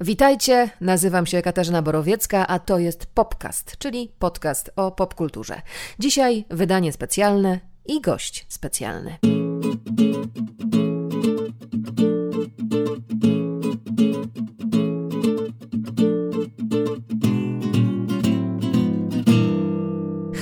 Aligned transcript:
Witajcie, 0.00 0.70
nazywam 0.80 1.26
się 1.26 1.42
Katarzyna 1.42 1.82
Borowiecka, 1.82 2.46
a 2.46 2.58
to 2.58 2.78
jest 2.78 3.06
Popcast, 3.06 3.78
czyli 3.78 4.12
podcast 4.18 4.70
o 4.76 4.90
popkulturze. 4.90 5.62
Dzisiaj 5.98 6.44
wydanie 6.50 6.92
specjalne 6.92 7.60
i 7.86 8.00
gość 8.00 8.46
specjalny. 8.48 9.16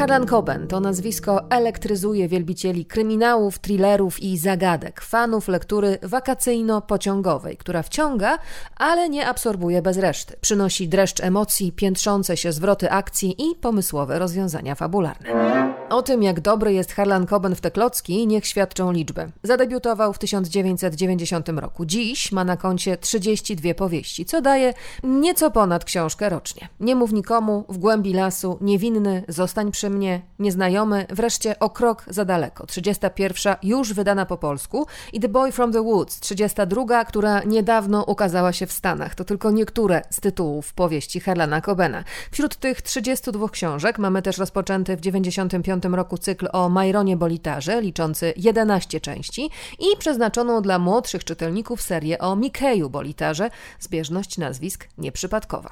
Harlan 0.05 0.27
Coben 0.27 0.66
to 0.66 0.80
nazwisko 0.80 1.50
elektryzuje 1.50 2.29
wielbicieli 2.29 2.86
kryminałów, 2.86 3.59
thrillerów 3.59 4.23
i 4.23 4.39
zagadek, 4.39 5.00
fanów 5.00 5.48
lektury 5.48 5.98
wakacyjno-pociągowej, 6.03 7.57
która 7.57 7.82
wciąga, 7.82 8.39
ale 8.77 9.09
nie 9.09 9.27
absorbuje 9.27 9.82
bez 9.82 9.98
reszty. 9.98 10.36
Przynosi 10.40 10.89
dreszcz 10.89 11.21
emocji, 11.21 11.72
piętrzące 11.72 12.36
się 12.36 12.53
zwroty 12.53 12.90
akcji 12.90 13.50
i 13.50 13.54
pomysłowe 13.54 14.18
rozwiązania 14.18 14.75
fabularne. 14.75 15.64
O 15.90 16.03
tym, 16.03 16.22
jak 16.22 16.41
dobry 16.41 16.72
jest 16.72 16.93
Harlan 16.93 17.27
Coben 17.27 17.55
w 17.55 17.61
te 17.61 17.71
klocki, 17.71 18.27
niech 18.27 18.46
świadczą 18.46 18.93
liczby. 18.93 19.30
Zadebiutował 19.43 20.13
w 20.13 20.18
1990 20.18 21.49
roku. 21.49 21.86
Dziś 21.86 22.32
ma 22.32 22.44
na 22.44 22.57
koncie 22.57 22.96
32 22.96 23.75
powieści, 23.75 24.25
co 24.25 24.41
daje 24.41 24.75
nieco 25.02 25.50
ponad 25.50 25.85
książkę 25.85 26.29
rocznie. 26.29 26.68
Nie 26.80 26.96
mów 26.96 27.13
nikomu, 27.13 27.64
w 27.68 27.79
głębi 27.79 28.13
lasu, 28.13 28.58
niewinny, 28.61 29.25
zostań 29.29 29.71
przy 29.71 29.93
mnie, 29.94 30.22
nieznajomy, 30.39 31.07
wreszcie 31.11 31.58
o 31.58 31.71
krok 31.71 32.05
za 32.06 32.25
daleko. 32.25 32.66
31 32.66 33.55
już 33.62 33.92
wydana 33.92 34.27
po 34.27 34.36
polsku 34.36 34.86
i 35.12 35.20
The 35.20 35.28
Boy 35.28 35.52
from 35.52 35.72
the 35.72 35.83
Woods, 35.83 36.20
32, 36.20 37.05
która 37.05 37.42
niedawno 37.42 38.05
ukazała 38.05 38.52
się 38.52 38.66
w 38.66 38.72
Stanach. 38.72 39.14
To 39.14 39.25
tylko 39.25 39.50
niektóre 39.50 40.02
z 40.11 40.20
tytułów 40.20 40.75
powieści 40.75 41.20
Harlana 41.20 41.61
Cobena. 41.61 42.05
Wśród 42.30 42.56
tych 42.56 42.83
32 42.83 43.48
książek 43.48 43.98
mamy 43.98 44.22
też 44.22 44.38
rozpoczęty 44.38 44.96
w 44.96 45.00
95 45.00 45.84
roku 45.84 46.19
cykl 46.19 46.48
o 46.52 46.69
Majronie 46.69 47.16
Bolitarze, 47.16 47.82
liczący 47.82 48.32
11 48.36 49.00
części 49.00 49.50
i 49.78 49.97
przeznaczoną 49.98 50.62
dla 50.62 50.78
młodszych 50.78 51.24
czytelników 51.24 51.82
serię 51.82 52.19
o 52.19 52.36
Mikeju 52.36 52.91
Bolitarze, 52.91 53.50
zbieżność 53.80 54.38
nazwisk 54.38 54.88
nieprzypadkowa. 54.98 55.70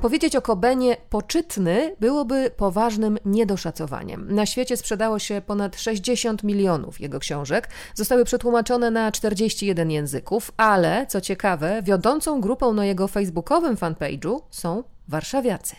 Powiedzieć 0.00 0.36
o 0.36 0.42
Cobenie 0.42 0.96
poczytny 1.10 1.96
byłoby 2.00 2.50
poważnym 2.56 3.18
niedoszacowaniem. 3.34 4.34
Na 4.34 4.46
świecie 4.46 4.76
sprzedało 4.76 5.18
się 5.18 5.42
ponad 5.46 5.76
60 5.80 6.42
milionów 6.42 7.00
jego 7.00 7.18
książek, 7.18 7.68
zostały 7.94 8.24
przetłumaczone 8.24 8.90
na 8.90 9.12
41 9.12 9.90
języków, 9.90 10.52
ale 10.56 11.06
co 11.06 11.20
ciekawe, 11.20 11.82
wiodącą 11.82 12.40
grupą 12.40 12.72
na 12.72 12.86
jego 12.86 13.08
facebookowym 13.08 13.76
fanpage'u 13.76 14.40
są 14.50 14.84
warszawiacy. 15.08 15.76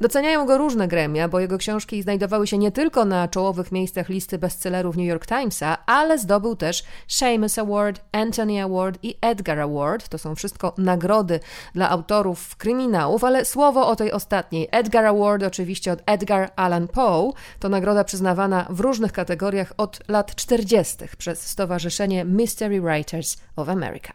Doceniają 0.00 0.46
go 0.46 0.58
różne 0.58 0.88
gremia, 0.88 1.28
bo 1.28 1.40
jego 1.40 1.58
książki 1.58 2.02
znajdowały 2.02 2.46
się 2.46 2.58
nie 2.58 2.72
tylko 2.72 3.04
na 3.04 3.28
czołowych 3.28 3.72
miejscach 3.72 4.08
listy 4.08 4.38
bestsellerów 4.38 4.96
New 4.96 5.06
York 5.06 5.26
Timesa, 5.26 5.78
ale 5.86 6.18
zdobył 6.18 6.56
też 6.56 6.84
Seamus 7.08 7.58
Award, 7.58 8.00
Anthony 8.12 8.62
Award 8.62 8.98
i 9.02 9.14
Edgar 9.20 9.60
Award. 9.60 10.08
To 10.08 10.18
są 10.18 10.34
wszystko 10.34 10.74
nagrody 10.78 11.40
dla 11.74 11.90
autorów 11.90 12.56
kryminałów, 12.56 13.24
ale 13.24 13.44
słowo 13.44 13.88
o 13.88 13.96
tej 13.96 14.12
ostatniej. 14.12 14.68
Edgar 14.70 15.06
Award 15.06 15.42
oczywiście 15.42 15.92
od 15.92 16.02
Edgar 16.06 16.50
Allan 16.56 16.88
Poe. 16.88 17.32
To 17.58 17.68
nagroda 17.68 18.04
przyznawana 18.04 18.66
w 18.70 18.80
różnych 18.80 19.12
kategoriach 19.12 19.72
od 19.76 20.00
lat 20.08 20.34
40. 20.34 20.96
przez 21.18 21.46
Stowarzyszenie 21.46 22.24
Mystery 22.24 22.80
Writers 22.80 23.36
of 23.56 23.68
America. 23.68 24.12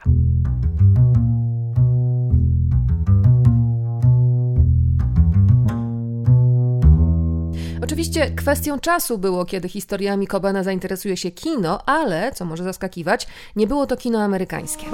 Oczywiście 7.84 8.32
kwestią 8.32 8.80
czasu 8.80 9.18
było, 9.18 9.46
kiedy 9.46 9.70
historiami 9.70 10.28
Cobena 10.28 10.64
zainteresuje 10.64 11.18
się 11.18 11.32
kino, 11.32 11.86
ale, 11.86 12.32
co 12.32 12.46
może 12.46 12.64
zaskakiwać, 12.64 13.28
nie 13.56 13.68
było 13.68 13.86
to 13.86 13.98
kino 13.98 14.22
amerykańskie. 14.22 14.86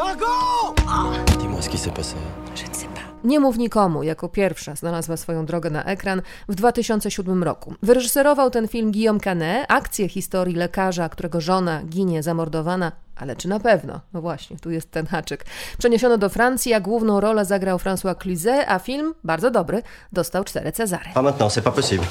Nie 3.23 3.39
mów 3.39 3.57
nikomu 3.57 4.03
jako 4.03 4.29
pierwsza 4.29 4.75
znalazła 4.75 5.17
swoją 5.17 5.45
drogę 5.45 5.69
na 5.69 5.83
ekran 5.83 6.21
w 6.47 6.55
2007 6.55 7.43
roku. 7.43 7.73
Wyreżyserował 7.83 8.49
ten 8.49 8.67
film 8.67 8.91
Guillaume 8.91 9.19
Canet, 9.19 9.65
akcję 9.67 10.09
historii 10.09 10.55
lekarza, 10.55 11.09
którego 11.09 11.41
żona 11.41 11.83
ginie 11.83 12.23
zamordowana 12.23 12.91
ale 13.15 13.35
czy 13.35 13.47
na 13.47 13.59
pewno? 13.59 13.99
No 14.13 14.21
właśnie, 14.21 14.57
tu 14.57 14.71
jest 14.71 14.91
ten 14.91 15.05
haczyk. 15.05 15.45
Przeniesiono 15.77 16.17
do 16.17 16.29
Francji, 16.29 16.73
a 16.73 16.79
główną 16.79 17.19
rolę 17.19 17.45
zagrał 17.45 17.77
François 17.77 18.17
Cluzet, 18.17 18.65
a 18.67 18.79
film, 18.79 19.13
bardzo 19.23 19.51
dobry, 19.51 19.83
dostał 20.13 20.43
cztery 20.43 20.71
Cezary. 20.71 21.09
Pas 21.13 21.23
maintenant, 21.23 21.53
c'est 21.53 21.63
pas 21.63 21.75
possible. 21.75 22.05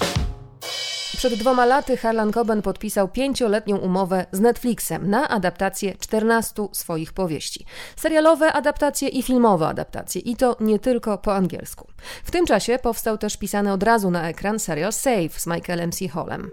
Przed 1.19 1.35
dwoma 1.35 1.67
laty 1.67 1.97
Harlan 1.97 2.33
Coben 2.33 2.63
podpisał 2.63 3.09
pięcioletnią 3.09 3.77
umowę 3.77 4.27
z 4.33 4.41
Netflixem 4.41 5.11
na 5.11 5.29
adaptację 5.29 5.97
14 5.97 6.69
swoich 6.73 7.13
powieści. 7.13 7.67
Serialowe 7.97 8.53
adaptacje 8.53 9.09
i 9.09 9.23
filmowe 9.23 9.69
adaptacje 9.69 10.21
i 10.21 10.37
to 10.37 10.57
nie 10.61 10.79
tylko 10.79 11.19
po 11.19 11.35
angielsku. 11.35 11.89
W 12.25 12.31
tym 12.31 12.47
czasie 12.47 12.79
powstał 12.79 13.19
też 13.19 13.37
pisany 13.37 13.73
od 13.73 13.83
razu 13.83 14.11
na 14.11 14.29
ekran 14.29 14.59
serial 14.59 14.93
Save 14.93 15.41
z 15.41 15.47
Michaelem 15.47 15.93
C. 15.93 16.09
Hallem. 16.09 16.51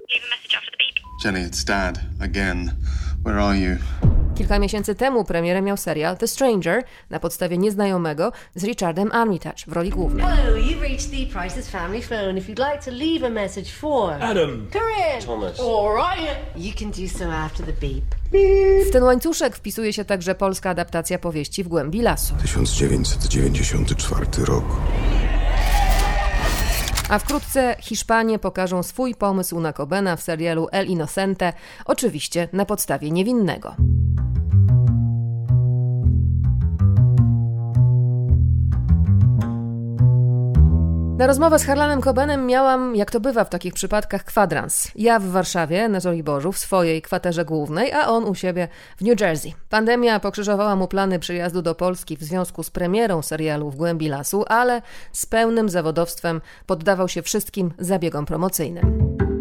Jenny, 1.26 1.50
it's 1.50 1.66
Dad. 1.66 2.00
Again. 2.22 2.72
Where 3.26 3.42
are 3.42 3.58
you? 3.58 3.78
Kilka 4.36 4.60
miesięcy 4.60 4.96
temu 4.96 5.24
premierę 5.24 5.62
miał 5.62 5.78
serial 5.78 6.18
The 6.18 6.28
Stranger 6.28 6.84
na 7.10 7.20
podstawie 7.20 7.58
Nieznajomego 7.58 8.32
z 8.56 8.64
Richardem 8.64 9.12
Armitage 9.12 9.64
w 9.68 9.74
roli 9.74 9.90
głównej. 9.90 10.26
Hello, 10.26 10.58
you've 10.58 10.82
reached 10.82 11.10
the 11.12 11.40
Price's 11.40 11.70
Family 11.70 12.02
Phone. 12.02 12.38
If 12.38 12.52
you'd 12.52 12.72
like 12.72 12.86
to 12.86 12.92
leave 12.92 13.28
a 13.28 13.30
message 13.30 13.72
for 13.72 14.14
Adam. 14.14 14.68
Corinne, 14.74 15.26
Thomas. 15.26 15.60
All 15.60 15.96
right. 15.96 16.38
You 16.56 16.74
can 16.80 16.92
do 16.92 17.08
so 17.18 17.34
after 17.34 17.66
the 17.66 17.74
beep. 17.74 18.04
W 18.88 18.92
ten 18.92 19.04
łańcuszek 19.04 19.56
wpisuje 19.56 19.94
się 19.94 20.06
także 20.06 20.36
polska 20.36 20.70
adaptacja 20.70 21.20
powieści 21.20 21.64
W 21.64 21.68
głębi 21.68 22.02
lasu. 22.02 22.36
1994 22.42 24.26
rok. 24.46 24.66
A 27.10 27.20
wkrótce 27.20 27.76
Hiszpanie 27.80 28.40
pokażą 28.40 28.84
swój 28.84 29.16
pomysł 29.16 29.60
na 29.60 29.74
Cobena 29.74 30.16
w 30.16 30.22
serialu 30.22 30.68
El 30.72 30.88
Inocente, 30.88 31.54
oczywiście 31.86 32.50
na 32.54 32.66
podstawie 32.66 33.12
niewinnego. 33.12 33.76
Na 41.18 41.28
rozmowę 41.28 41.60
z 41.60 41.66
Harlanem 41.66 42.02
Cobenem 42.02 42.46
miałam, 42.46 42.96
jak 42.96 43.12
to 43.12 43.20
bywa 43.20 43.44
w 43.44 43.50
takich 43.50 43.74
przypadkach, 43.74 44.24
kwadrans. 44.24 44.92
Ja 44.96 45.20
w 45.20 45.26
Warszawie, 45.26 45.90
na 45.90 46.00
Żoliborzu, 46.00 46.52
w 46.52 46.58
swojej 46.58 47.02
kwaterze 47.02 47.46
głównej, 47.46 47.94
a 47.94 48.08
on 48.08 48.24
u 48.24 48.36
siebie 48.36 48.68
w 48.98 49.02
New 49.02 49.22
Jersey. 49.22 49.54
Pandemia 49.70 50.20
pokrzyżowała 50.20 50.76
mu 50.76 50.88
plany 50.88 51.20
przyjazdu 51.20 51.62
do 51.62 51.76
Polski 51.76 52.18
w 52.18 52.24
związku 52.24 52.64
z 52.64 52.70
premierą 52.70 53.22
serialu 53.22 53.72
W 53.72 53.76
głębi 53.76 54.10
lasu, 54.10 54.46
ale 54.48 54.82
z 55.12 55.26
pełnym 55.26 55.70
zawodowstwem 55.70 56.42
poddawał 56.66 57.08
się 57.08 57.22
wszystkim 57.22 57.74
zabiegom 57.80 58.26
promocyjnym. 58.26 59.35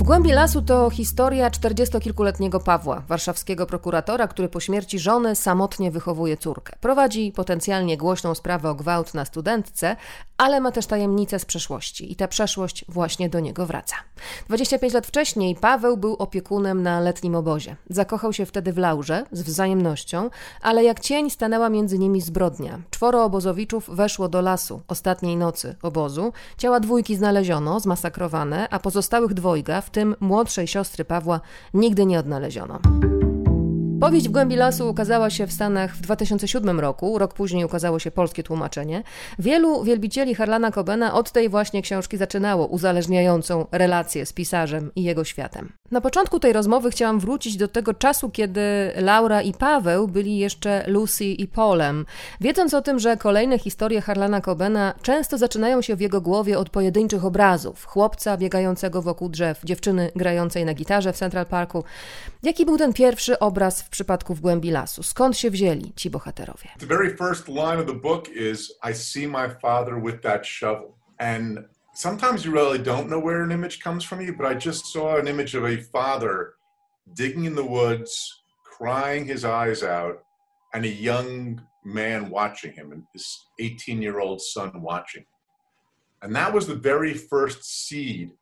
W 0.00 0.02
głębi 0.02 0.32
lasu 0.32 0.62
to 0.62 0.90
historia 0.90 1.50
czterdziestokilkuletniego 1.50 2.60
Pawła, 2.60 3.02
warszawskiego 3.08 3.66
prokuratora, 3.66 4.28
który 4.28 4.48
po 4.48 4.60
śmierci 4.60 4.98
żony 4.98 5.36
samotnie 5.36 5.90
wychowuje 5.90 6.36
córkę. 6.36 6.76
Prowadzi 6.80 7.32
potencjalnie 7.36 7.96
głośną 7.96 8.34
sprawę 8.34 8.70
o 8.70 8.74
gwałt 8.74 9.14
na 9.14 9.24
studentce, 9.24 9.96
ale 10.38 10.60
ma 10.60 10.72
też 10.72 10.86
tajemnicę 10.86 11.38
z 11.38 11.44
przeszłości 11.44 12.12
i 12.12 12.16
ta 12.16 12.28
przeszłość 12.28 12.84
właśnie 12.88 13.28
do 13.28 13.40
niego 13.40 13.66
wraca. 13.66 13.96
25 14.48 14.92
lat 14.92 15.06
wcześniej 15.06 15.56
Paweł 15.56 15.96
był 15.96 16.14
opiekunem 16.14 16.82
na 16.82 17.00
letnim 17.00 17.34
obozie. 17.34 17.76
Zakochał 17.90 18.32
się 18.32 18.46
wtedy 18.46 18.72
w 18.72 18.78
Laurze 18.78 19.24
z 19.32 19.42
wzajemnością, 19.42 20.30
ale 20.62 20.84
jak 20.84 21.00
cień 21.00 21.30
stanęła 21.30 21.68
między 21.68 21.98
nimi 21.98 22.20
zbrodnia. 22.20 22.80
Czworo 22.90 23.24
obozowiczów 23.24 23.90
weszło 23.90 24.28
do 24.28 24.40
lasu 24.40 24.82
ostatniej 24.88 25.36
nocy 25.36 25.76
obozu. 25.82 26.32
Ciała 26.58 26.80
dwójki 26.80 27.16
znaleziono, 27.16 27.80
zmasakrowane, 27.80 28.68
a 28.70 28.78
pozostałych 28.78 29.34
dwojga, 29.34 29.80
w 29.90 29.92
tym 29.92 30.16
młodszej 30.20 30.66
siostry 30.66 31.04
Pawła, 31.04 31.40
nigdy 31.74 32.06
nie 32.06 32.18
odnaleziono. 32.18 32.80
Powieść 34.00 34.28
w 34.28 34.32
głębi 34.32 34.56
lasu 34.56 34.90
ukazała 34.90 35.30
się 35.30 35.46
w 35.46 35.52
Stanach 35.52 35.96
w 35.96 36.00
2007 36.00 36.80
roku, 36.80 37.18
rok 37.18 37.34
później 37.34 37.64
ukazało 37.64 37.98
się 37.98 38.10
polskie 38.10 38.42
tłumaczenie. 38.42 39.02
Wielu 39.38 39.84
wielbicieli 39.84 40.34
Harlana 40.34 40.70
Cobena 40.70 41.14
od 41.14 41.32
tej 41.32 41.48
właśnie 41.48 41.82
książki 41.82 42.16
zaczynało 42.16 42.66
uzależniającą 42.66 43.66
relację 43.72 44.26
z 44.26 44.32
pisarzem 44.32 44.90
i 44.96 45.02
jego 45.02 45.24
światem. 45.24 45.72
Na 45.90 46.00
początku 46.00 46.40
tej 46.40 46.52
rozmowy 46.52 46.90
chciałam 46.90 47.20
wrócić 47.20 47.56
do 47.56 47.68
tego 47.68 47.94
czasu, 47.94 48.30
kiedy 48.30 48.60
Laura 48.96 49.42
i 49.42 49.52
Paweł 49.52 50.08
byli 50.08 50.38
jeszcze 50.38 50.84
Lucy 50.86 51.24
i 51.24 51.48
Polem. 51.48 52.06
Wiedząc 52.40 52.74
o 52.74 52.82
tym, 52.82 52.98
że 52.98 53.16
kolejne 53.16 53.58
historie 53.58 54.00
Harlana 54.00 54.40
Cobena 54.40 54.94
często 55.02 55.38
zaczynają 55.38 55.82
się 55.82 55.96
w 55.96 56.00
jego 56.00 56.20
głowie 56.20 56.58
od 56.58 56.70
pojedynczych 56.70 57.24
obrazów: 57.24 57.84
chłopca 57.84 58.36
biegającego 58.36 59.02
wokół 59.02 59.28
drzew, 59.28 59.60
dziewczyny 59.64 60.10
grającej 60.16 60.64
na 60.64 60.74
gitarze 60.74 61.12
w 61.12 61.16
Central 61.16 61.46
Parku. 61.46 61.84
Jaki 62.42 62.66
był 62.66 62.78
ten 62.78 62.92
pierwszy 62.92 63.38
obraz 63.38 63.82
w 63.82 63.88
przypadku 63.88 64.34
w 64.34 64.40
głębi 64.40 64.70
lasu? 64.70 65.02
Skąd 65.02 65.38
się 65.38 65.50
wzięli 65.50 65.92
ci 65.96 66.10
bohaterowie? 66.10 66.68
The 66.78 66.86
very 66.86 67.16
first 67.16 67.48
line 67.48 67.80
of 67.80 67.86
the 67.86 68.00
book 68.00 68.28
is 68.28 68.72
I 68.90 68.94
see 68.94 69.28
my 69.28 69.48
father 69.62 70.02
with 70.02 70.20
that 70.20 70.46
shovel. 70.46 70.92
And 71.18 71.58
sometimes 71.94 72.44
you 72.44 72.52
really 72.52 72.78
don't 72.78 73.08
know 73.08 73.18
where 73.18 73.42
an 73.42 73.52
image 73.52 73.80
comes 73.80 74.04
from 74.04 74.20
you, 74.20 74.34
but 74.34 74.46
I 74.46 74.54
just 74.54 74.86
saw 74.86 75.16
an 75.16 75.28
image 75.28 75.54
of 75.54 75.64
a 75.64 75.76
father 75.76 76.54
digging 77.14 77.44
in 77.44 77.54
the 77.54 77.64
woods, 77.64 78.42
crying 78.64 79.26
his 79.26 79.44
eyes 79.44 79.82
out, 79.82 80.24
and 80.72 80.84
a 80.84 80.88
young 80.88 81.60
man 81.84 82.30
watching 82.30 82.72
him, 82.72 82.92
and 82.92 83.02
his 83.12 83.46
18 83.58 84.00
year 84.02 84.20
old 84.20 84.40
son 84.40 84.80
watching. 84.80 85.24
And 86.22 86.34
that 86.36 86.52
was 86.52 86.66
the 86.66 86.74
very 86.74 87.14
first 87.14 87.64
seed 87.64 88.32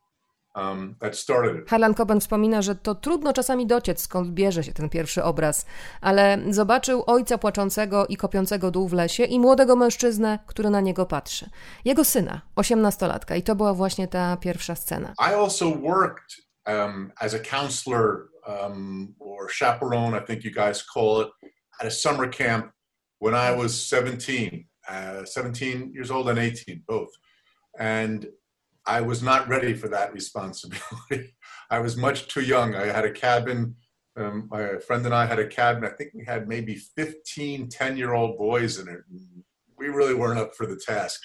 Harlan 1.68 1.94
Coben 1.94 2.20
wspomina, 2.20 2.62
że 2.62 2.74
to 2.74 2.94
trudno 2.94 3.32
czasami 3.32 3.66
dociec, 3.66 4.00
skąd 4.00 4.30
bierze 4.30 4.64
się 4.64 4.72
ten 4.72 4.88
pierwszy 4.88 5.22
obraz, 5.22 5.66
ale 6.00 6.38
zobaczył 6.50 7.04
ojca 7.06 7.38
płaczącego 7.38 8.06
i 8.06 8.16
kopiącego 8.16 8.70
dół 8.70 8.88
w 8.88 8.92
lesie 8.92 9.24
i 9.24 9.40
młodego 9.40 9.76
mężczyznę, 9.76 10.38
który 10.46 10.70
na 10.70 10.80
niego 10.80 11.06
patrzy. 11.06 11.50
Jego 11.84 12.04
syna, 12.04 12.40
osiemnastolatka 12.56 13.36
i 13.36 13.42
to 13.42 13.54
była 13.54 13.74
właśnie 13.74 14.08
ta 14.08 14.36
pierwsza 14.36 14.74
scena. 14.74 15.14
I 15.18 15.34
also 15.34 15.70
worked 15.70 16.36
um, 16.66 17.12
as 17.20 17.34
a 17.34 17.38
counselor 17.38 18.28
um, 18.46 19.14
or 19.20 19.48
chaperone, 19.58 20.22
I 20.22 20.26
think 20.26 20.44
you 20.44 20.50
guys 20.50 20.84
call 20.94 21.22
it, 21.22 21.28
at 21.80 21.86
a 21.86 21.90
summer 21.90 22.30
camp 22.30 22.72
when 23.20 23.34
I 23.34 23.56
was 23.62 23.86
17, 23.86 24.66
uh, 24.88 25.24
17 25.24 25.92
years 25.94 26.10
old 26.10 26.28
and 26.28 26.38
18, 26.38 26.82
both. 26.86 27.10
And 27.78 28.26
I 28.88 29.02
was 29.02 29.22
not 29.22 29.46
ready 29.48 29.74
for 29.74 29.88
that 29.88 30.14
responsibility. 30.14 31.36
I 31.70 31.78
was 31.78 31.98
much 31.98 32.28
too 32.28 32.40
young. 32.40 32.74
I 32.74 32.86
had 32.86 33.04
a 33.04 33.12
cabin. 33.12 33.76
Um, 34.16 34.48
my 34.50 34.78
friend 34.78 35.04
and 35.04 35.14
I 35.14 35.26
had 35.26 35.38
a 35.38 35.46
cabin. 35.46 35.84
I 35.84 35.90
think 35.90 36.12
we 36.14 36.24
had 36.24 36.48
maybe 36.48 36.74
15 36.74 37.68
10 37.68 37.96
year 37.98 38.14
old 38.14 38.38
boys 38.38 38.78
in 38.78 38.88
it. 38.88 39.00
We 39.76 39.88
really 39.88 40.14
weren't 40.14 40.40
up 40.40 40.54
for 40.56 40.66
the 40.66 40.80
task. 40.84 41.20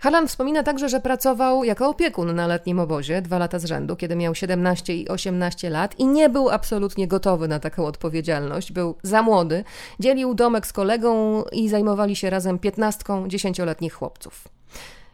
Harlan 0.00 0.28
wspomina 0.28 0.62
także, 0.62 0.88
że 0.88 1.00
pracował 1.00 1.64
jako 1.64 1.88
opiekun 1.88 2.34
na 2.34 2.46
letnim 2.46 2.80
obozie 2.80 3.22
dwa 3.22 3.38
lata 3.38 3.58
z 3.58 3.64
rzędu, 3.64 3.96
kiedy 3.96 4.16
miał 4.16 4.34
17 4.34 4.94
i 4.94 5.08
18 5.08 5.70
lat 5.70 5.98
i 5.98 6.06
nie 6.06 6.28
był 6.28 6.50
absolutnie 6.50 7.08
gotowy 7.08 7.48
na 7.48 7.60
taką 7.60 7.86
odpowiedzialność. 7.86 8.72
Był 8.72 8.96
za 9.02 9.22
młody, 9.22 9.64
dzielił 10.00 10.34
domek 10.34 10.66
z 10.66 10.72
kolegą 10.72 11.44
i 11.52 11.68
zajmowali 11.68 12.16
się 12.16 12.30
razem 12.30 12.58
piętnastką 12.58 13.28
dziesięcioletnich 13.28 13.94
chłopców. 13.94 14.48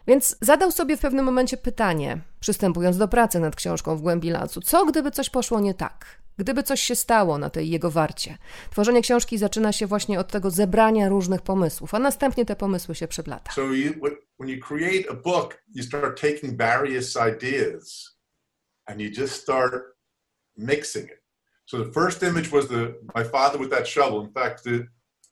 Więc 0.06 0.36
zadał 0.40 0.72
sobie 0.72 0.96
w 0.96 1.00
pewnym 1.00 1.24
momencie 1.24 1.56
pytanie, 1.56 2.20
przystępując 2.40 2.98
do 2.98 3.08
pracy 3.08 3.40
nad 3.40 3.56
książką 3.56 3.96
w 3.96 4.00
głębi 4.00 4.30
lasu: 4.30 4.60
co 4.60 4.86
gdyby 4.86 5.10
coś 5.10 5.30
poszło 5.30 5.60
nie 5.60 5.74
tak? 5.74 6.24
Gdyby 6.38 6.62
coś 6.62 6.80
się 6.80 6.94
stało 6.94 7.38
na 7.38 7.50
tej 7.50 7.70
jego 7.70 7.90
warcie. 7.90 8.38
Tworzenie 8.70 9.02
książki 9.02 9.38
zaczyna 9.38 9.72
się 9.72 9.86
właśnie 9.86 10.20
od 10.20 10.28
tego 10.28 10.50
zebrania 10.50 11.08
różnych 11.08 11.42
pomysłów, 11.42 11.94
a 11.94 11.98
następnie 11.98 12.44
te 12.44 12.56
pomysły 12.56 12.94
się 12.94 13.08
przeplata. 13.08 13.52
So 13.52 13.62
you, 13.62 13.92
when 14.38 14.48
you 14.48 14.60
create 14.60 15.10
a 15.10 15.14
book, 15.14 15.62
you 15.74 15.82
start 15.82 16.20
taking 16.20 16.58
various 16.58 17.16
ideas 17.16 18.16
and 18.86 19.00
you 19.00 19.10
just 19.20 19.42
start 19.42 19.82
mixing 20.56 21.10
it. 21.10 21.24
So 21.66 21.84
the 21.84 21.92
first 21.92 22.22
image 22.22 22.50
was 22.52 22.68
the 22.68 22.94
my 23.14 23.24
father 23.24 23.60
with 23.60 23.70
that 23.70 23.88
shovel. 23.88 24.24
In 24.24 24.32
fact, 24.32 24.64
the, 24.64 24.86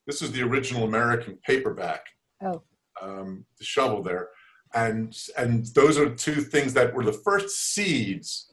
this 0.07 0.23
is 0.23 0.33
the 0.33 0.43
original 0.43 0.85
American 0.85 1.39
paperback. 1.47 2.07
Oh. 2.41 2.63
Um, 3.03 3.45
the 3.59 3.65
shovel 3.65 4.03
there, 4.03 4.29
and 4.73 5.15
and 5.37 5.75
those 5.75 6.01
are 6.01 6.11
two 6.11 6.43
things 6.43 6.73
that 6.75 6.95
were 6.95 7.13
the 7.13 7.19
first 7.31 7.75
seeds 7.75 8.53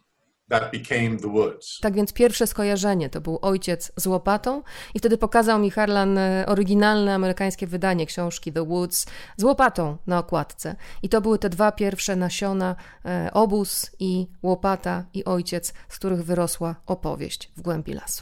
that 0.50 0.72
became 0.72 1.18
the 1.18 1.28
woods. 1.28 1.80
Tak 1.82 1.94
więc 1.94 2.14
pierwsze 2.14 2.48
skojarzenie 2.48 3.10
to 3.10 3.22
był 3.22 3.40
ojciec 3.42 3.92
z 3.96 4.08
łopatą 4.08 4.64
i 4.94 5.00
wtedy 5.00 5.18
pokazał 5.18 5.60
mi 5.60 5.72
Harlan 5.72 6.18
e, 6.18 6.46
oryginalne 6.48 7.16
amerykańskie 7.16 7.68
wydanie 7.68 8.06
książki 8.06 8.54
The 8.54 8.66
Woods 8.66 9.06
z 9.38 9.44
łopatą 9.44 9.98
na 10.08 10.20
okładce. 10.20 10.76
I 11.04 11.10
to 11.10 11.22
były 11.22 11.40
te 11.40 11.50
dwa 11.50 11.72
pierwsze 11.72 12.16
nasiona, 12.16 12.76
e, 13.06 13.30
obóz 13.34 13.92
i 14.00 14.28
łopata 14.44 15.06
i 15.14 15.26
ojciec, 15.26 15.74
z 15.90 15.98
których 15.98 16.26
wyrosła 16.26 16.76
opowieść 16.86 17.52
w 17.58 17.62
głębi 17.62 17.94
lasu. 17.94 18.22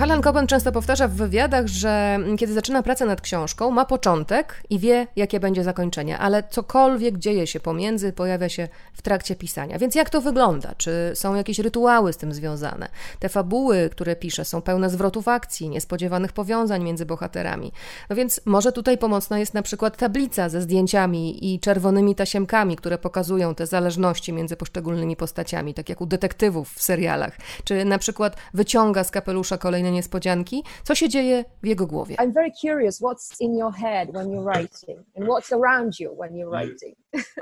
Harlan 0.00 0.22
Coben 0.22 0.46
często 0.46 0.72
powtarza 0.72 1.08
w 1.08 1.12
wywiadach, 1.12 1.66
że 1.66 2.18
kiedy 2.38 2.52
zaczyna 2.52 2.82
pracę 2.82 3.06
nad 3.06 3.20
książką, 3.20 3.70
ma 3.70 3.84
początek 3.84 4.62
i 4.70 4.78
wie, 4.78 5.06
jakie 5.16 5.40
będzie 5.40 5.64
zakończenie, 5.64 6.18
ale 6.18 6.42
cokolwiek 6.50 7.18
dzieje 7.18 7.46
się 7.46 7.60
pomiędzy, 7.60 8.12
pojawia 8.12 8.48
się 8.48 8.68
w 8.92 9.02
trakcie 9.02 9.36
pisania. 9.36 9.78
Więc 9.78 9.94
jak 9.94 10.10
to 10.10 10.20
wygląda? 10.20 10.74
Czy 10.76 11.12
są 11.14 11.34
jakieś 11.34 11.58
rytuały 11.58 12.12
z 12.12 12.16
tym 12.16 12.34
związane? 12.34 12.88
Te 13.18 13.28
fabuły, 13.28 13.88
które 13.92 14.16
pisze, 14.16 14.44
są 14.44 14.62
pełne 14.62 14.90
zwrotów 14.90 15.28
akcji, 15.28 15.68
niespodziewanych 15.68 16.32
powiązań 16.32 16.84
między 16.84 17.06
bohaterami. 17.06 17.72
No 18.10 18.16
więc 18.16 18.40
może 18.44 18.72
tutaj 18.72 18.98
pomocna 18.98 19.38
jest 19.38 19.54
na 19.54 19.62
przykład 19.62 19.96
tablica 19.96 20.48
ze 20.48 20.62
zdjęciami 20.62 21.54
i 21.54 21.60
czerwonymi 21.60 22.14
tasiemkami, 22.14 22.76
które 22.76 22.98
pokazują 22.98 23.54
te 23.54 23.66
zależności 23.66 24.32
między 24.32 24.56
poszczególnymi 24.56 25.16
postaciami, 25.16 25.74
tak 25.74 25.88
jak 25.88 26.00
u 26.00 26.06
detektywów 26.06 26.74
w 26.74 26.82
serialach. 26.82 27.36
Czy 27.64 27.84
na 27.84 27.98
przykład 27.98 28.36
wyciąga 28.54 29.04
z 29.04 29.10
kapelusza 29.10 29.58
kolejne 29.90 29.96
niespodzianki, 29.96 30.64
co 30.84 30.94
się 30.94 31.08
dzieje 31.08 31.44
w 31.62 31.66
jego 31.66 31.86
głowie. 31.86 32.16
I'm 32.16 32.32
very 32.32 32.50
curious 32.60 33.00
what's 33.00 33.40
in 33.40 33.58
your 33.58 33.72
head 33.72 34.08
when 34.12 34.28
you're 34.28 34.44
writing 34.44 34.98
and 35.16 35.26
what's 35.26 35.52
around 35.52 36.00
you 36.00 36.16
when 36.16 36.34
you're 36.34 36.50
writing. 36.50 36.94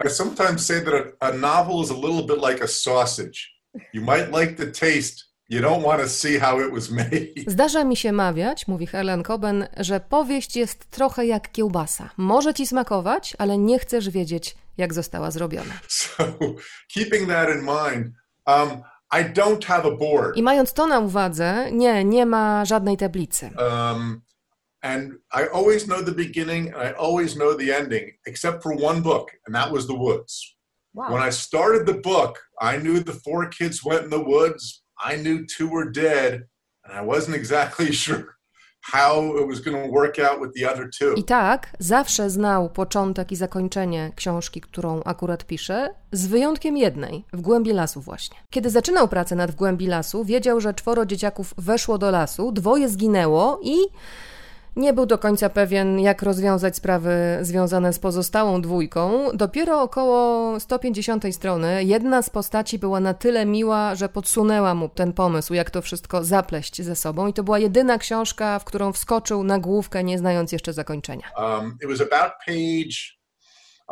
I 0.05 0.11
sometimes 0.11 0.67
say 0.67 0.81
that 0.85 0.95
a, 1.21 1.33
novel 1.33 1.83
is 1.83 1.91
a 1.91 1.95
little 1.95 2.23
bit 2.23 2.49
like 2.49 2.65
a 2.65 2.69
sausage. 2.69 3.55
You 3.93 4.03
might 4.03 4.33
like 4.41 4.57
the 4.57 4.71
taste, 4.71 5.25
You 5.51 5.61
don't 5.61 5.83
want 5.83 6.03
to 6.03 6.09
see 6.09 6.39
how 6.39 6.61
it 6.61 6.73
was 6.73 6.91
made. 7.01 7.35
Zdarza 7.47 7.85
mi 7.85 7.97
się 7.97 8.13
mawiać, 8.13 8.69
mówi 8.69 8.87
Helen 8.87 9.23
Coben, 9.23 9.67
że 9.77 10.01
powieść 10.01 10.57
jest 10.57 10.91
trochę 10.91 11.27
jak 11.27 11.53
kiełbasa. 11.53 12.11
Może 12.17 12.55
ci 12.55 12.67
smakować, 12.67 13.35
ale 13.39 13.59
nie 13.59 13.79
chcesz 13.79 14.11
wiedzieć, 14.11 14.57
jak 14.79 14.95
została 14.95 15.31
zrobiona. 15.31 15.75
So, 15.89 16.25
keeping 16.95 17.29
that 17.29 17.49
in 17.49 17.61
mind, 17.61 18.15
um, 18.47 18.83
I 19.11 19.23
don't 19.23 19.65
have 19.65 19.87
a 19.87 19.97
board. 19.97 20.37
I 20.37 20.43
mając 20.43 20.73
to 20.73 20.87
na 20.87 21.01
uwadze, 21.01 21.73
nie, 21.73 22.05
nie 22.05 22.27
ma 22.27 22.65
żadnej 22.65 22.97
tablicy. 22.97 23.51
Um, 23.57 24.23
and 24.83 25.13
I 25.33 25.49
always 25.49 25.87
know 25.87 26.03
the 26.03 26.13
beginning 26.13 26.69
and 26.75 26.83
I 26.83 26.93
always 26.93 27.37
know 27.37 27.55
the 27.55 27.73
ending, 27.73 28.13
except 28.27 28.63
for 28.63 28.75
one 28.75 29.03
book, 29.03 29.31
and 29.47 29.55
that 29.55 29.73
was 29.73 29.87
The 29.87 29.95
Woods. 29.95 30.57
Wow. 30.95 31.13
When 31.13 31.23
I 31.23 31.31
started 31.31 31.87
the 31.87 32.01
book, 32.01 32.39
I 32.61 32.77
knew 32.77 33.01
the 33.01 33.21
four 33.25 33.47
kids 33.49 33.85
went 33.85 34.05
in 34.05 34.11
the 34.11 34.25
woods. 34.25 34.83
I 34.99 35.17
knew 35.17 35.47
two 35.47 35.69
were 35.69 35.91
dead, 35.91 36.47
and 36.85 36.93
I 36.93 37.03
wasn't 37.03 37.37
exactly 37.41 37.93
sure 37.93 38.38
I 41.17 41.25
tak 41.25 41.71
zawsze 41.79 42.31
znał 42.31 42.71
początek 42.71 43.33
i 43.33 43.37
zakończenie 43.37 44.13
książki, 44.17 44.61
którą 44.61 45.03
akurat 45.05 45.45
pisze, 45.45 45.95
z 46.13 46.27
wyjątkiem 46.27 46.77
jednej, 46.77 47.25
w 47.33 47.41
głębi 47.41 47.73
lasu 47.73 48.01
właśnie. 48.01 48.37
Kiedy 48.51 48.71
zaczynał 48.71 49.09
pracę 49.09 49.37
nad 49.37 49.51
w 49.51 49.55
głębi 49.55 49.87
lasu, 49.87 50.25
wiedział, 50.25 50.61
że 50.61 50.75
czworo 50.75 51.07
dzieciaków 51.07 51.55
weszło 51.59 51.99
do 51.99 52.11
lasu, 52.11 52.53
dwoje 52.53 52.89
zginęło 52.89 53.61
i 53.63 53.77
nie 54.79 54.93
był 54.93 55.07
do 55.07 55.19
końca 55.19 55.49
pewien, 55.49 56.01
jak 56.01 56.23
rozwiązać 56.23 56.77
sprawy 56.77 57.39
związane 57.43 57.93
z 57.93 57.99
pozostałą 57.99 58.63
dwójką. 58.63 59.29
Dopiero 59.35 59.83
około 59.83 60.61
150 60.61 61.35
strony 61.35 61.85
jedna 61.85 62.23
z 62.23 62.31
postaci 62.31 62.79
była 62.79 63.01
na 63.01 63.15
tyle 63.15 63.47
miła, 63.47 63.95
że 63.95 64.09
podsunęła 64.09 64.75
mu 64.75 64.89
ten 64.89 65.13
pomysł, 65.13 65.55
jak 65.55 65.71
to 65.71 65.83
wszystko 65.83 66.25
zapleść 66.25 66.83
ze 66.83 66.97
sobą. 66.97 67.27
I 67.27 67.33
to 67.33 67.43
była 67.43 67.59
jedyna 67.59 67.99
książka, 67.99 68.59
w 68.59 68.65
którą 68.65 68.93
wskoczył 68.93 69.45
na 69.45 69.59
główkę, 69.59 70.05
nie 70.05 70.19
znając 70.19 70.53
jeszcze 70.53 70.73
zakończenia. 70.73 71.31
Um, 71.37 71.77
it 71.83 71.89
was 71.89 72.01
about 72.01 72.33
page 72.47 73.19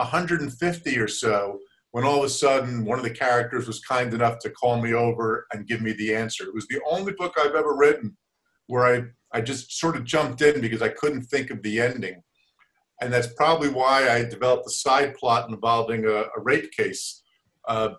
150 0.08 1.02
or 1.02 1.10
so 1.10 1.58
when 1.94 2.04
all 2.04 2.18
of 2.18 2.26
a 2.26 2.28
sudden 2.28 2.88
one 2.88 3.00
of 3.00 3.04
the 3.04 3.14
characters 3.14 3.66
was 3.66 3.80
kind 3.80 4.14
enough 4.14 4.38
to 4.42 4.50
call 4.62 4.82
me 4.82 4.98
over 4.98 5.46
and 5.54 5.66
give 5.68 5.80
me 5.80 5.94
the 5.94 6.22
answer. 6.22 6.48
It 6.48 6.54
was 6.54 6.66
the 6.66 6.80
only 6.90 7.12
book 7.12 7.32
I've 7.38 7.58
ever 7.58 7.74
written 7.80 8.16
where 8.66 8.84
I, 8.84 9.02
I 9.36 9.40
just 9.40 9.78
sort 9.78 9.96
of 9.96 10.04
jumped 10.04 10.42
in 10.42 10.60
because 10.60 10.82
I 10.82 10.88
couldn't 10.88 11.22
think 11.22 11.50
of 11.50 11.62
the 11.62 11.80
ending. 11.80 12.22
And 13.00 13.12
that's 13.12 13.32
probably 13.34 13.68
why 13.68 14.08
I 14.08 14.24
developed 14.24 14.66
a 14.66 14.70
side 14.70 15.14
plot 15.16 15.50
involving 15.50 16.06
a, 16.06 16.22
a 16.36 16.40
rape 16.42 16.70
case, 16.72 17.22
uh, 17.68 17.90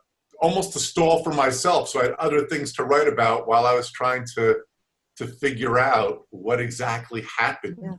almost 0.42 0.74
to 0.74 0.80
stall 0.80 1.24
for 1.24 1.34
myself. 1.34 1.90
So 1.90 2.00
I 2.00 2.04
had 2.04 2.14
other 2.14 2.48
things 2.48 2.74
to 2.74 2.84
write 2.84 3.08
about 3.08 3.48
while 3.48 3.66
I 3.66 3.74
was 3.74 3.92
trying 3.92 4.26
to 4.36 4.58
to 5.18 5.26
figure 5.26 5.80
out 5.80 6.22
what 6.30 6.62
exactly 6.62 7.26
happened 7.40 7.78
Yeah. 7.82 7.96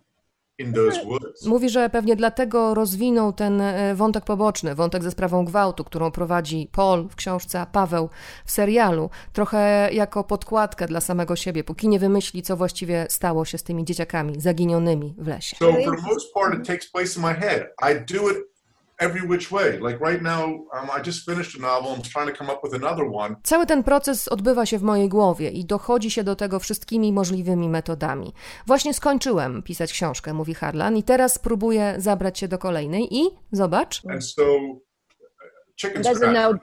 Mówi, 1.47 1.71
że 1.71 1.91
pewnie 1.91 2.17
dlatego 2.17 2.75
rozwinął 2.75 3.33
ten 3.33 3.61
e, 3.61 3.95
wątek 3.95 4.25
poboczny, 4.25 4.75
wątek 4.75 5.03
ze 5.03 5.11
sprawą 5.11 5.45
gwałtu, 5.45 5.85
którą 5.85 6.11
prowadzi 6.11 6.69
Paul 6.73 7.09
w 7.09 7.17
książce, 7.17 7.61
a 7.61 7.67
Paweł 7.67 8.09
w 8.45 8.51
serialu, 8.51 9.11
trochę 9.33 9.89
jako 9.93 10.25
podkładkę 10.25 10.87
dla 10.87 11.01
samego 11.01 11.37
siebie, 11.37 11.65
póki 11.65 11.89
nie 11.89 11.99
wymyśli, 11.99 12.43
co 12.43 12.57
właściwie 12.57 13.07
stało 13.09 13.45
się 13.45 13.59
z 13.59 13.63
tymi 13.63 13.85
dzieciakami 13.85 14.41
zaginionymi 14.41 15.15
w 15.19 15.27
lesie. 15.27 15.57
So 15.57 15.73
for 15.73 15.97
the 15.97 16.15
most 16.15 16.35
part, 16.35 16.55
it 16.55 16.67
takes 16.67 16.91
place 16.91 17.17
in 17.17 17.23
my 17.23 17.35
head. 17.35 17.63
I 17.83 18.15
do 18.15 18.31
it 18.31 18.58
every 18.99 19.29
which 19.29 19.51
way. 19.51 19.81
Like 19.81 20.01
right 20.01 20.23
now, 20.23 20.45
um, 20.73 20.91
I 20.99 21.03
just 21.05 21.25
finished 21.25 21.59
a 21.59 21.61
novel. 21.61 21.95
I'm 21.95 22.03
trying 22.03 22.27
to 22.27 22.39
come 22.39 22.53
up 22.53 22.61
with 22.63 22.75
another 22.75 23.05
one. 23.13 23.37
Cały 23.43 23.67
ten 23.67 23.83
proces 23.83 24.29
odbywa 24.29 24.67
się 24.67 24.79
w 24.79 24.83
mojej 24.83 25.09
głowie 25.09 25.51
i 25.51 25.65
dochodzi 25.65 26.11
się 26.11 26.25
do 26.25 26.37
tego 26.37 26.59
wszystkimi 26.59 27.13
możliwymi 27.13 27.69
metodami. 27.69 28.33
Właśnie 28.67 28.95
skończyłem 28.95 29.63
pisać 29.63 29.93
książkę, 29.93 30.35
mówi 30.35 30.55
Harlan, 30.55 30.97
i 30.97 31.03
teraz 31.03 31.39
próbuję 31.39 31.95
zabrać 31.99 32.39
się 32.39 32.49
do 32.49 32.59
kolejnej 32.59 33.17
i 33.17 33.23
zobacz. 33.53 34.03
And 34.11 34.25
so, 34.25 34.43
uh. 34.43 34.79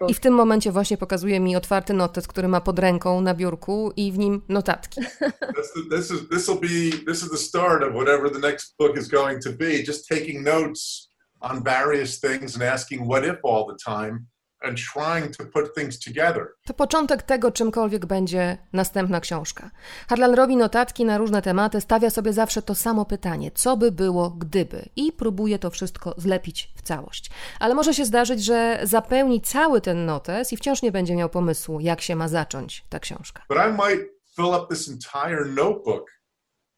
I 0.10 0.14
w 0.14 0.20
tym 0.20 0.34
momencie 0.34 0.72
właśnie 0.72 0.98
pokazuje 0.98 1.40
mi 1.40 1.56
otwarty 1.56 1.94
notes, 1.94 2.28
który 2.28 2.48
ma 2.48 2.62
pod 2.62 2.80
ręką 2.80 3.22
na 3.22 3.34
biurku 3.34 3.92
i 3.96 4.12
w 4.12 4.18
nim 4.18 4.42
notatki. 4.50 5.02
This, 5.02 5.74
this 5.92 6.12
is 6.12 6.30
this 6.30 6.48
will 6.48 6.60
be 6.60 6.98
this 7.08 7.24
is 7.24 7.30
the 7.30 7.38
start 7.38 7.84
of 7.84 7.94
whatever 7.94 8.32
the 8.32 8.40
next 8.40 8.76
book 8.80 8.98
is 8.98 9.08
going 9.08 9.44
to 9.44 9.52
be. 9.52 9.84
Just 9.84 10.08
taking 10.08 10.44
notes 10.44 11.15
on 11.50 11.64
various 11.64 12.20
things 12.20 12.56
and 12.56 12.64
asking 12.64 13.08
what 13.08 13.24
if 13.24 13.38
all 13.44 13.66
the 13.68 13.94
time, 13.94 14.28
and 14.62 14.78
trying 14.78 15.36
to 15.38 15.46
put 15.46 15.76
things 15.76 16.00
together. 16.00 16.48
To 16.66 16.74
początek 16.74 17.24
tego, 17.24 17.52
czymkolwiek 17.52 18.06
będzie 18.06 18.58
następna 18.74 19.20
książka. 19.20 19.72
Harlan 20.10 20.34
robi 20.34 20.58
notatki 20.58 21.06
na 21.06 21.18
różne 21.18 21.42
tematy, 21.42 21.82
stawia 21.82 22.10
sobie 22.10 22.34
zawsze 22.34 22.62
to 22.62 22.76
samo 22.76 23.06
pytanie: 23.06 23.52
co 23.52 23.78
by 23.78 23.92
było, 23.92 24.30
gdyby? 24.30 24.90
I 24.96 25.12
próbuje 25.12 25.60
to 25.60 25.70
wszystko 25.70 26.16
zlepić 26.18 26.74
w 26.76 26.82
całość. 26.82 27.30
Ale 27.60 27.76
może 27.76 27.94
się 27.94 28.06
zdarzyć, 28.06 28.44
że 28.44 28.80
zapełni 28.84 29.42
cały 29.42 29.82
ten 29.82 30.06
notes 30.06 30.54
i 30.54 30.58
wciąż 30.58 30.82
nie 30.82 30.92
będzie 30.92 31.16
miał 31.16 31.30
pomysłu, 31.30 31.80
jak 31.80 32.02
się 32.02 32.16
ma 32.16 32.28
zacząć 32.28 32.86
ta 32.90 33.00
książka. 33.00 33.44
But 33.50 33.58
I 33.58 33.72
might 33.72 34.06
fill 34.36 34.46
up 34.46 34.68
this 34.70 34.88
entire 34.88 35.46
notebook 35.46 36.12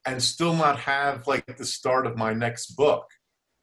and 0.03 0.23
still 0.23 0.53
not 0.53 0.77
have 0.77 1.19
like 1.27 1.53
the 1.53 1.65
start 1.65 2.05
of 2.05 2.13
my 2.15 2.35
next 2.35 2.75
book. 2.75 3.16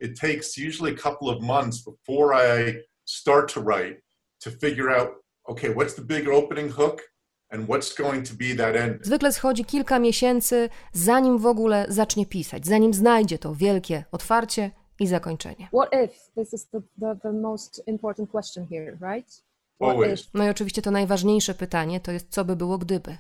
It 0.04 0.20
takes 0.20 0.58
usually 0.58 0.92
a 0.92 1.02
couple 1.02 1.30
of 1.30 1.42
months 1.42 1.84
before 1.84 2.34
I 2.34 2.74
start 3.04 3.54
to 3.54 3.60
write 3.60 3.96
to 4.40 4.50
figure 4.50 4.90
out 4.90 5.08
okay, 5.48 5.74
what's 5.74 5.94
the 5.94 6.02
big 6.02 6.28
opening 6.28 6.68
hook 6.72 7.02
and 7.50 7.68
what's 7.68 7.94
going 7.94 8.22
to 8.22 8.34
be 8.34 8.54
that 8.54 8.76
end. 8.76 9.00
Zwykle 9.02 9.32
schodzi 9.32 9.64
kilka 9.64 9.98
miesięcy, 9.98 10.68
zanim 10.92 11.38
w 11.38 11.46
ogóle 11.46 11.86
zacznie 11.88 12.26
pisać, 12.26 12.66
zanim 12.66 12.94
znajdzie 12.94 13.38
to 13.38 13.54
wielkie 13.54 14.04
otwarcie 14.12 14.70
i 15.00 15.06
zakończenie. 15.06 15.68
What 15.72 15.92
if? 16.04 16.14
This 16.36 16.52
is 16.52 16.68
the, 16.68 16.80
the, 17.00 17.16
the 17.22 17.32
most 17.32 17.82
important 17.86 18.30
question 18.30 18.66
here, 18.66 18.98
right? 19.00 19.44
What? 19.80 19.96
No 20.34 20.44
i 20.46 20.48
oczywiście 20.48 20.82
to 20.82 20.90
najważniejsze 20.90 21.54
pytanie 21.54 22.00
to 22.00 22.12
jest, 22.12 22.28
co 22.30 22.44
by 22.44 22.56
było 22.56 22.78
gdyby. 22.78 23.18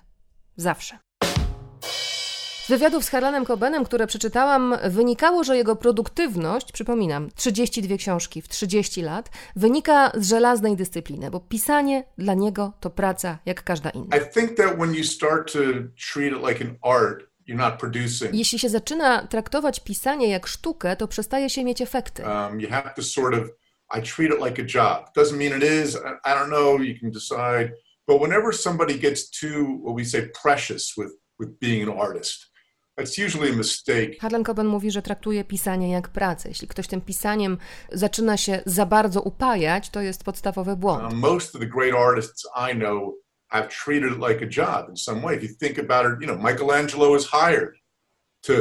Zawsze. 0.56 0.98
Z 2.64 2.68
wywiadów 2.68 3.04
z 3.04 3.08
Harlanem 3.08 3.44
Cobenem, 3.44 3.84
które 3.84 4.06
przeczytałam, 4.06 4.78
wynikało, 4.84 5.44
że 5.44 5.56
jego 5.56 5.76
produktywność, 5.76 6.72
przypominam, 6.72 7.30
32 7.34 7.96
książki 7.96 8.42
w 8.42 8.48
30 8.48 9.02
lat, 9.02 9.30
wynika 9.56 10.12
z 10.14 10.28
żelaznej 10.28 10.76
dyscypliny, 10.76 11.30
bo 11.30 11.40
pisanie 11.40 12.04
dla 12.18 12.34
niego 12.34 12.72
to 12.80 12.90
praca 12.90 13.38
jak 13.46 13.64
każda 13.64 13.90
inna. 13.90 14.16
I 14.16 14.20
think 14.34 14.56
that 14.56 14.76
when 14.76 14.94
you 14.94 15.04
start 15.04 15.52
to 15.52 15.58
treat 16.12 16.32
it 16.32 16.48
like 16.48 16.64
an 16.64 16.76
art. 16.82 17.24
Jeśli 18.32 18.58
się 18.58 18.68
zaczyna 18.68 19.26
traktować 19.26 19.80
pisanie 19.80 20.28
jak 20.28 20.46
sztukę, 20.46 20.96
to 20.96 21.08
przestaje 21.08 21.50
się 21.50 21.64
mieć 21.64 21.82
efekty. 21.82 22.22
Um, 22.22 22.60
you 22.60 22.68
have 22.70 22.92
to 22.96 23.02
sort 23.02 23.34
of, 23.34 23.42
I 23.98 24.02
treat 24.02 24.32
it 24.32 24.44
like 24.46 24.62
a 24.62 24.66
job. 24.74 25.08
Doesn't 25.16 25.36
mean 25.36 25.62
it 25.62 25.64
is. 25.64 25.94
I, 25.94 26.30
I 26.30 26.34
don't 26.34 26.48
know. 26.48 26.80
You 26.80 26.94
can 27.00 27.10
decide. 27.10 27.72
But 28.08 28.20
whenever 28.20 28.56
somebody 28.56 28.98
gets 28.98 29.30
too, 29.40 29.80
what 29.82 29.96
we 29.96 30.04
say, 30.04 30.28
precious 30.42 30.96
with 30.96 31.12
with 31.38 31.58
being 31.60 31.82
an 31.82 31.88
artist, 31.88 32.50
that's 32.96 33.18
usually 33.18 33.50
a 33.50 33.56
mistake. 33.56 34.20
Harlan 34.20 34.44
Coben 34.44 34.66
mówi, 34.66 34.90
że 34.90 35.02
traktuje 35.02 35.44
pisanie 35.44 35.90
jak 35.90 36.08
pracę. 36.08 36.48
Jeśli 36.48 36.68
ktoś 36.68 36.86
tym 36.86 37.00
pisaniem 37.00 37.58
zaczyna 37.92 38.36
się 38.36 38.62
za 38.66 38.86
bardzo 38.86 39.22
upajać, 39.22 39.90
to 39.90 40.00
jest 40.00 40.24
podstawowy 40.24 40.76
błąd. 40.76 41.12
Most 41.14 41.54
of 41.54 41.60
the 41.60 41.66
great 41.66 41.94
artists 41.94 42.46
I 42.72 42.74
know 42.76 43.14
have 43.48 43.68
treated 43.68 44.12
it 44.12 44.18
like 44.18 44.44
a 44.44 44.48
job 44.48 44.88
in 44.88 44.96
some 44.96 45.20
way. 45.20 45.36
If 45.36 45.42
you 45.42 45.54
think 45.60 45.78
about 45.78 46.12
it, 46.12 46.20
you 46.20 46.26
know, 46.26 46.52
Michelangelo 46.52 47.10
was 47.10 47.26
hired 47.26 47.74
to 48.40 48.52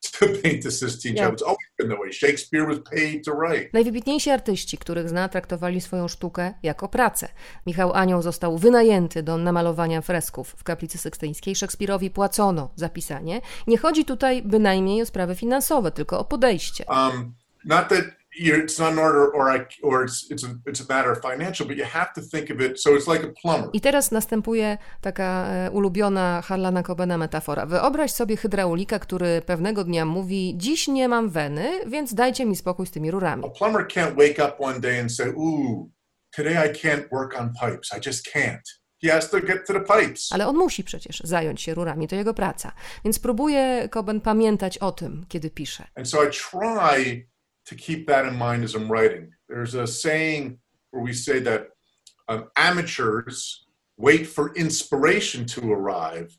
to 0.00 0.26
paint 0.42 0.62
the 0.62 0.70
Sistine. 0.70 1.16
Chapel. 1.16 1.32
It's 1.32 1.42
always 1.42 1.70
been 1.78 1.88
that 1.88 1.98
way. 1.98 2.12
Shakespeare 2.12 2.66
was 2.66 2.78
paid 2.90 3.24
to 3.24 3.32
write. 3.34 3.68
Najwybitniejsi 3.72 4.30
artyści, 4.30 4.78
których 4.78 5.08
zna, 5.08 5.28
traktowali 5.28 5.80
swoją 5.80 6.08
sztukę 6.08 6.54
jako 6.62 6.88
pracę. 6.88 7.28
Michał 7.66 7.92
Anioł 7.92 8.22
został 8.22 8.58
wynajęty 8.58 9.22
do 9.22 9.36
namalowania 9.36 10.02
fresków 10.02 10.54
w 10.58 10.64
kaplicy 10.64 10.98
sykstyńskiej. 10.98 11.56
Szekspirowi 11.56 12.10
płacono 12.10 12.70
za 12.76 12.88
pisanie. 12.88 13.40
Nie 13.66 13.78
chodzi 13.78 14.04
tutaj 14.04 14.42
bynajmniej 14.42 15.02
o 15.02 15.06
sprawy 15.06 15.34
finansowe, 15.34 15.90
tylko 15.90 16.18
o 16.18 16.24
podejście. 16.24 16.84
Um, 16.88 17.34
not 17.64 17.88
that 17.88 18.04
it's 18.38 18.78
not 18.78 18.92
an 18.92 18.98
order 18.98 19.32
or 19.34 19.50
I, 19.50 19.66
or 19.82 20.04
it's 20.04 20.30
it's 20.30 20.44
a, 20.44 20.48
it's 20.66 20.80
a 20.80 20.94
matter 20.94 21.12
of 21.12 21.20
financial, 21.20 21.66
but 21.66 21.76
you 21.76 21.84
have 21.84 22.12
to 22.14 22.22
think 22.22 22.50
of 22.50 22.60
it. 22.60 22.80
So 22.80 22.96
it's 22.96 23.06
like 23.06 23.24
a 23.24 23.32
plumber. 23.42 23.70
I 23.72 23.80
teraz 23.80 24.10
następuje 24.10 24.78
taka 25.00 25.46
e, 25.48 25.70
ulubiona 25.70 26.42
Harlana 26.42 26.82
Cobena 26.82 27.18
metafora. 27.18 27.66
Wyobraź 27.66 28.12
sobie 28.12 28.36
hydraulika, 28.36 28.98
który 28.98 29.42
pewnego 29.46 29.84
dnia 29.84 30.04
mówi: 30.04 30.54
Dziś 30.56 30.88
nie 30.88 31.08
mam 31.08 31.30
weny, 31.30 31.70
więc 31.86 32.14
dajcie 32.14 32.46
mi 32.46 32.56
spokój 32.56 32.86
z 32.86 32.90
tymi 32.90 33.10
rurami. 33.10 33.44
A 33.44 33.48
plumber 33.48 33.86
can't 33.86 34.14
wake 34.16 34.48
up 34.48 34.64
one 34.64 34.80
day 34.80 35.00
and 35.00 35.12
say, 35.12 35.28
"Ooh, 35.28 35.90
today 36.36 36.54
I 36.54 36.72
can't 36.72 37.08
work 37.12 37.40
on 37.40 37.52
pipes. 37.60 37.90
I 37.98 38.08
just 38.08 38.28
can't." 38.34 38.62
He 39.02 39.12
has 39.12 39.30
to 39.30 39.40
get 39.40 39.66
to 39.66 39.72
the 39.72 39.80
pipes. 39.80 40.32
Ale 40.32 40.46
on 40.46 40.56
musi 40.56 40.84
przecież 40.84 41.20
zająć 41.24 41.62
się 41.62 41.74
rurami, 41.74 42.08
to 42.08 42.16
jego 42.16 42.34
praca. 42.34 42.72
Więc 43.04 43.18
próbuje 43.18 43.88
Coben 43.92 44.20
pamiętać 44.20 44.78
o 44.78 44.92
tym, 44.92 45.24
kiedy 45.28 45.50
pisze. 45.50 45.84
And 45.94 46.08
so 46.08 46.24
I 46.24 46.28
try 46.30 47.28
to 47.66 47.74
keep 47.74 48.06
that 48.06 48.24
in 48.24 48.36
mind 48.36 48.64
as 48.64 48.74
I'm 48.74 48.90
writing. 48.90 49.30
There's 49.48 49.74
a 49.74 49.86
saying 49.86 50.58
where 50.90 51.02
we 51.02 51.12
say 51.12 51.40
that 51.40 51.68
um, 52.28 52.44
amateurs 52.56 53.66
wait 53.96 54.26
for 54.26 54.54
inspiration 54.54 55.46
to 55.46 55.72
arrive. 55.72 56.38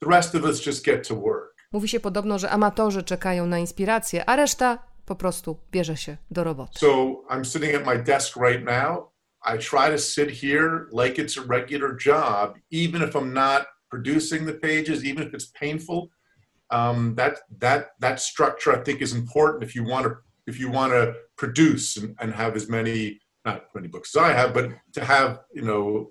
The 0.00 0.08
rest 0.08 0.34
of 0.34 0.44
us 0.44 0.60
just 0.60 0.84
get 0.84 1.04
to 1.04 1.14
work. 1.14 1.54
Mówi 1.72 1.88
się 1.88 2.00
podobno, 2.00 2.38
że 2.38 2.50
amatorzy 2.50 3.02
czekają 3.02 3.46
na 3.46 3.58
inspirację, 3.58 4.28
a 4.28 4.36
reszta 4.36 4.78
po 5.06 5.16
prostu 5.16 5.60
bierze 5.70 5.96
się 5.96 6.16
do 6.30 6.44
roboty. 6.44 6.78
So 6.78 7.22
I'm 7.30 7.44
sitting 7.44 7.74
at 7.74 7.86
my 7.86 7.98
desk 7.98 8.36
right 8.36 8.64
now. 8.64 9.12
I 9.46 9.58
try 9.58 9.90
to 9.90 9.98
sit 9.98 10.30
here 10.30 10.86
like 10.92 11.22
it's 11.22 11.36
a 11.36 11.42
regular 11.46 11.96
job, 11.96 12.54
even 12.70 13.02
if 13.02 13.14
I'm 13.14 13.32
not 13.32 13.66
producing 13.90 14.46
the 14.46 14.54
pages, 14.54 15.04
even 15.04 15.26
if 15.26 15.34
it's 15.34 15.50
painful. 15.60 16.08
Um, 16.70 17.14
that 17.14 17.40
that 17.60 17.86
that 18.00 18.20
structure 18.20 18.80
I 18.80 18.82
think 18.84 19.02
is 19.02 19.12
important 19.12 19.64
if 19.64 19.74
you 19.74 19.84
want 19.84 20.06
to 20.06 20.16
if 20.46 20.58
you 20.58 20.70
want 20.70 20.92
to 20.92 21.14
produce 21.36 21.96
and, 21.96 22.16
and 22.20 22.32
have 22.32 22.56
as 22.56 22.68
many 22.68 23.20
not 23.44 23.64
many 23.74 23.88
books 23.88 24.16
as 24.16 24.22
I 24.22 24.32
have, 24.32 24.54
but 24.54 24.70
to 24.94 25.04
have 25.04 25.40
you 25.52 25.62
know. 25.62 26.10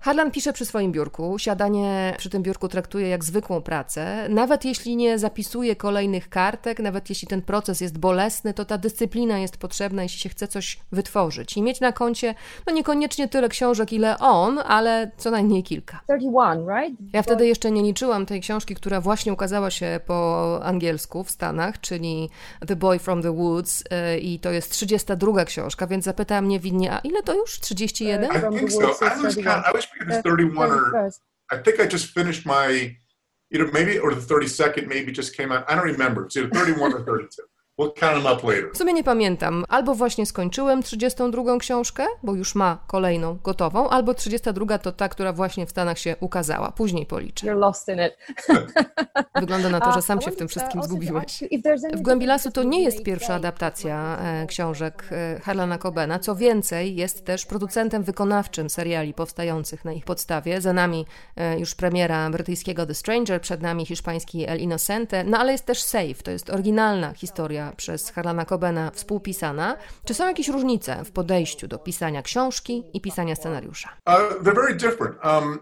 Harlan 0.00 0.30
pisze 0.30 0.52
przy 0.52 0.66
swoim 0.66 0.92
biurku. 0.92 1.38
Siadanie 1.38 2.14
przy 2.18 2.30
tym 2.30 2.42
biurku 2.42 2.68
traktuje 2.68 3.08
jak 3.08 3.24
zwykłą 3.24 3.62
pracę. 3.62 4.28
Nawet 4.28 4.64
jeśli 4.64 4.96
nie 4.96 5.18
zapisuje 5.18 5.76
kolejnych 5.76 6.28
kartek, 6.28 6.78
nawet 6.78 7.08
jeśli 7.08 7.28
ten 7.28 7.42
proces 7.42 7.80
jest 7.80 7.98
bolesny, 7.98 8.54
to 8.54 8.64
ta 8.64 8.78
dyscyplina 8.78 9.38
jest 9.38 9.56
potrzebna, 9.56 10.02
jeśli 10.02 10.20
się 10.20 10.28
chce 10.28 10.48
coś 10.48 10.78
wytworzyć. 10.92 11.56
I 11.56 11.62
mieć 11.62 11.80
na 11.80 11.92
koncie, 11.92 12.34
no 12.66 12.72
niekoniecznie 12.72 13.28
tyle 13.28 13.48
książek, 13.48 13.92
ile 13.92 14.18
on, 14.18 14.58
ale 14.58 15.10
co 15.16 15.30
najmniej 15.30 15.62
kilka. 15.62 16.00
31, 16.06 16.66
right? 16.68 17.00
Ja 17.12 17.22
wtedy 17.22 17.46
jeszcze 17.46 17.70
nie 17.70 17.82
liczyłam 17.82 18.26
tej 18.26 18.40
książki, 18.40 18.74
która 18.74 19.00
właśnie 19.00 19.32
ukazała 19.32 19.70
się 19.70 20.00
po 20.06 20.60
angielsku 20.64 21.24
w 21.24 21.30
Stanach, 21.30 21.80
czyli 21.80 22.30
The 22.66 22.76
Boy 22.76 22.98
from 22.98 23.22
the 23.22 23.32
Woods 23.32 23.80
y, 24.14 24.18
i 24.18 24.40
to 24.40 24.50
jest 24.50 24.70
32 24.70 25.44
książka, 25.44 25.86
więc 25.86 26.04
zapytała 26.04 26.40
mnie 26.40 26.60
winnie, 26.60 26.92
a 26.92 26.98
ile 26.98 27.22
to 27.22 27.34
już? 27.34 27.60
31? 27.60 28.30
I 28.30 28.58
think 28.58 28.72
so. 28.72 29.25
Woods 29.26 29.36
is 29.38 29.46
I 29.46 29.50
lose 29.50 29.52
31. 29.52 29.54
count. 29.54 29.66
I 29.66 29.72
wish 29.72 29.88
it 30.00 30.06
was 30.06 30.18
31 30.18 30.70
or 30.70 31.10
I 31.50 31.58
think 31.58 31.80
I 31.80 31.86
just 31.86 32.06
finished 32.06 32.44
my, 32.46 32.96
either 33.52 33.70
maybe 33.72 33.98
or 33.98 34.14
the 34.14 34.20
32nd 34.20 34.86
maybe 34.88 35.12
just 35.12 35.36
came 35.36 35.52
out. 35.52 35.64
I 35.70 35.74
don't 35.74 35.84
remember. 35.84 36.24
It's 36.26 36.36
either 36.36 36.50
31 36.50 36.92
or 36.94 37.04
32. 37.04 37.42
Later. 37.78 38.70
W 38.74 38.78
sumie 38.78 38.92
nie 38.92 39.04
pamiętam. 39.04 39.64
Albo 39.68 39.94
właśnie 39.94 40.26
skończyłem 40.26 40.82
32 40.82 41.58
książkę, 41.58 42.06
bo 42.22 42.34
już 42.34 42.54
ma 42.54 42.78
kolejną 42.86 43.38
gotową, 43.44 43.88
albo 43.88 44.14
32 44.14 44.78
to 44.78 44.92
ta, 44.92 45.08
która 45.08 45.32
właśnie 45.32 45.66
w 45.66 45.70
Stanach 45.70 45.98
się 45.98 46.16
ukazała. 46.20 46.72
Później 46.72 47.06
policzę. 47.06 47.46
You're 47.46 47.58
lost 47.58 47.88
in 47.88 47.98
it. 48.06 48.16
Wygląda 49.40 49.68
na 49.68 49.80
to, 49.80 49.92
że 49.92 50.02
sam 50.02 50.20
się 50.20 50.30
w 50.30 50.36
tym 50.36 50.48
wszystkim 50.48 50.82
zgubiłeś. 50.82 51.44
W 51.94 52.00
Głębi 52.00 52.26
Lasu 52.26 52.50
to 52.50 52.62
nie 52.62 52.82
jest 52.82 53.02
pierwsza 53.02 53.34
adaptacja 53.34 54.18
e, 54.18 54.46
książek 54.46 55.08
e, 55.12 55.40
Harlana 55.40 55.78
Cobena. 55.78 56.18
Co 56.18 56.36
więcej, 56.36 56.96
jest 56.96 57.24
też 57.24 57.46
producentem 57.46 58.02
wykonawczym 58.02 58.70
seriali 58.70 59.14
powstających 59.14 59.84
na 59.84 59.92
ich 59.92 60.04
podstawie. 60.04 60.60
Za 60.60 60.72
nami 60.72 61.06
e, 61.36 61.58
już 61.58 61.74
premiera 61.74 62.30
brytyjskiego 62.30 62.86
The 62.86 62.94
Stranger, 62.94 63.40
przed 63.40 63.62
nami 63.62 63.86
hiszpański 63.86 64.48
El 64.48 64.60
Inocente, 64.60 65.24
no 65.24 65.38
ale 65.38 65.52
jest 65.52 65.66
też 65.66 65.82
Safe. 65.82 66.22
To 66.24 66.30
jest 66.30 66.50
oryginalna 66.50 67.12
historia 67.12 67.65
przez 67.76 68.10
Harlana 68.10 68.44
Cobena 68.44 68.90
współpisana. 68.90 69.76
Czy 70.04 70.14
są 70.14 70.26
jakieś 70.26 70.48
różnice 70.48 71.04
w 71.04 71.10
podejściu 71.10 71.68
do 71.68 71.78
pisania 71.78 72.22
książki 72.22 72.82
i 72.92 73.00
pisania 73.00 73.36
scenariusza? 73.36 73.88
Uh, 74.06 74.46
um. 75.38 75.58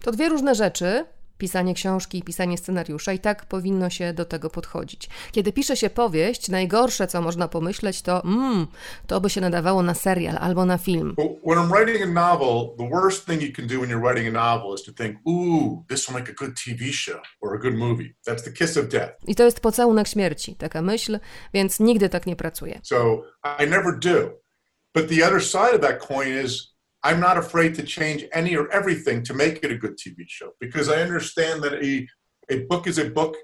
To 0.00 0.12
dwie 0.12 0.28
różne 0.28 0.54
rzeczy. 0.54 1.04
Pisanie 1.40 1.74
książki 1.74 2.18
i 2.18 2.22
pisanie 2.22 2.58
scenariusza, 2.58 3.12
i 3.12 3.18
tak 3.18 3.46
powinno 3.46 3.90
się 3.90 4.12
do 4.12 4.24
tego 4.24 4.50
podchodzić. 4.50 5.08
Kiedy 5.32 5.52
pisze 5.52 5.76
się 5.76 5.90
powieść, 5.90 6.48
najgorsze, 6.48 7.06
co 7.06 7.22
można 7.22 7.48
pomyśleć, 7.48 8.02
to 8.02 8.22
mmm, 8.24 8.66
to 9.06 9.20
by 9.20 9.30
się 9.30 9.40
nadawało 9.40 9.82
na 9.82 9.94
serial 9.94 10.36
albo 10.40 10.64
na 10.64 10.78
film. 10.78 11.14
When 11.46 11.58
I'm 11.58 11.70
writing 11.70 12.02
a 12.02 12.06
novel, 12.06 12.76
the 12.78 12.88
worst 12.88 13.26
thing 13.26 13.42
you 13.42 13.52
can 13.52 13.66
do 13.66 13.80
when 13.80 13.90
you're 13.90 14.02
writing 14.06 14.36
a 14.36 14.54
novel 14.54 14.74
is 14.74 14.82
to 14.82 14.92
think, 14.92 15.16
ooh, 15.28 15.84
this 15.88 16.08
will 16.08 16.18
make 16.18 16.30
a 16.30 16.44
good 16.44 16.54
TV 16.54 16.92
show 16.92 17.20
or 17.40 17.54
a 17.54 17.58
good 17.58 17.74
movie. 17.74 18.14
That's 18.26 18.44
the 18.44 18.52
kiss 18.52 18.76
of 18.76 18.88
death. 18.88 19.10
I 19.26 19.34
to 19.34 19.44
jest 19.44 19.60
pocałunek 19.60 20.08
śmierci, 20.08 20.54
taka 20.54 20.82
myśl, 20.82 21.18
więc 21.54 21.80
nigdy 21.80 22.08
tak 22.08 22.26
nie 22.26 22.36
pracuję. 22.36 22.80
So 22.82 23.22
I 23.64 23.66
never 23.66 23.98
do. 23.98 24.40
But 24.94 25.08
the 25.08 25.26
other 25.26 25.40
side 25.40 25.74
of 25.74 25.80
that 25.80 26.08
coin 26.08 26.44
is 26.44 26.69
I'm 27.02 27.20
not 27.20 27.36
afraid 27.38 27.74
to 27.76 27.82
change 27.82 28.28
any 28.32 28.56
or 28.56 28.68
everything 28.70 29.22
to 29.26 29.34
make 29.34 29.64
it 29.64 29.72
a 29.72 29.78
good 29.78 29.96
TV 29.96 30.28
show 30.28 30.50
because 30.60 30.88
I 30.88 31.02
understand 31.02 31.62
that 31.62 31.72
a, 31.72 32.06
a 32.54 32.66
book 32.68 32.86
is 32.86 32.98
a 32.98 33.10
book. 33.10 33.36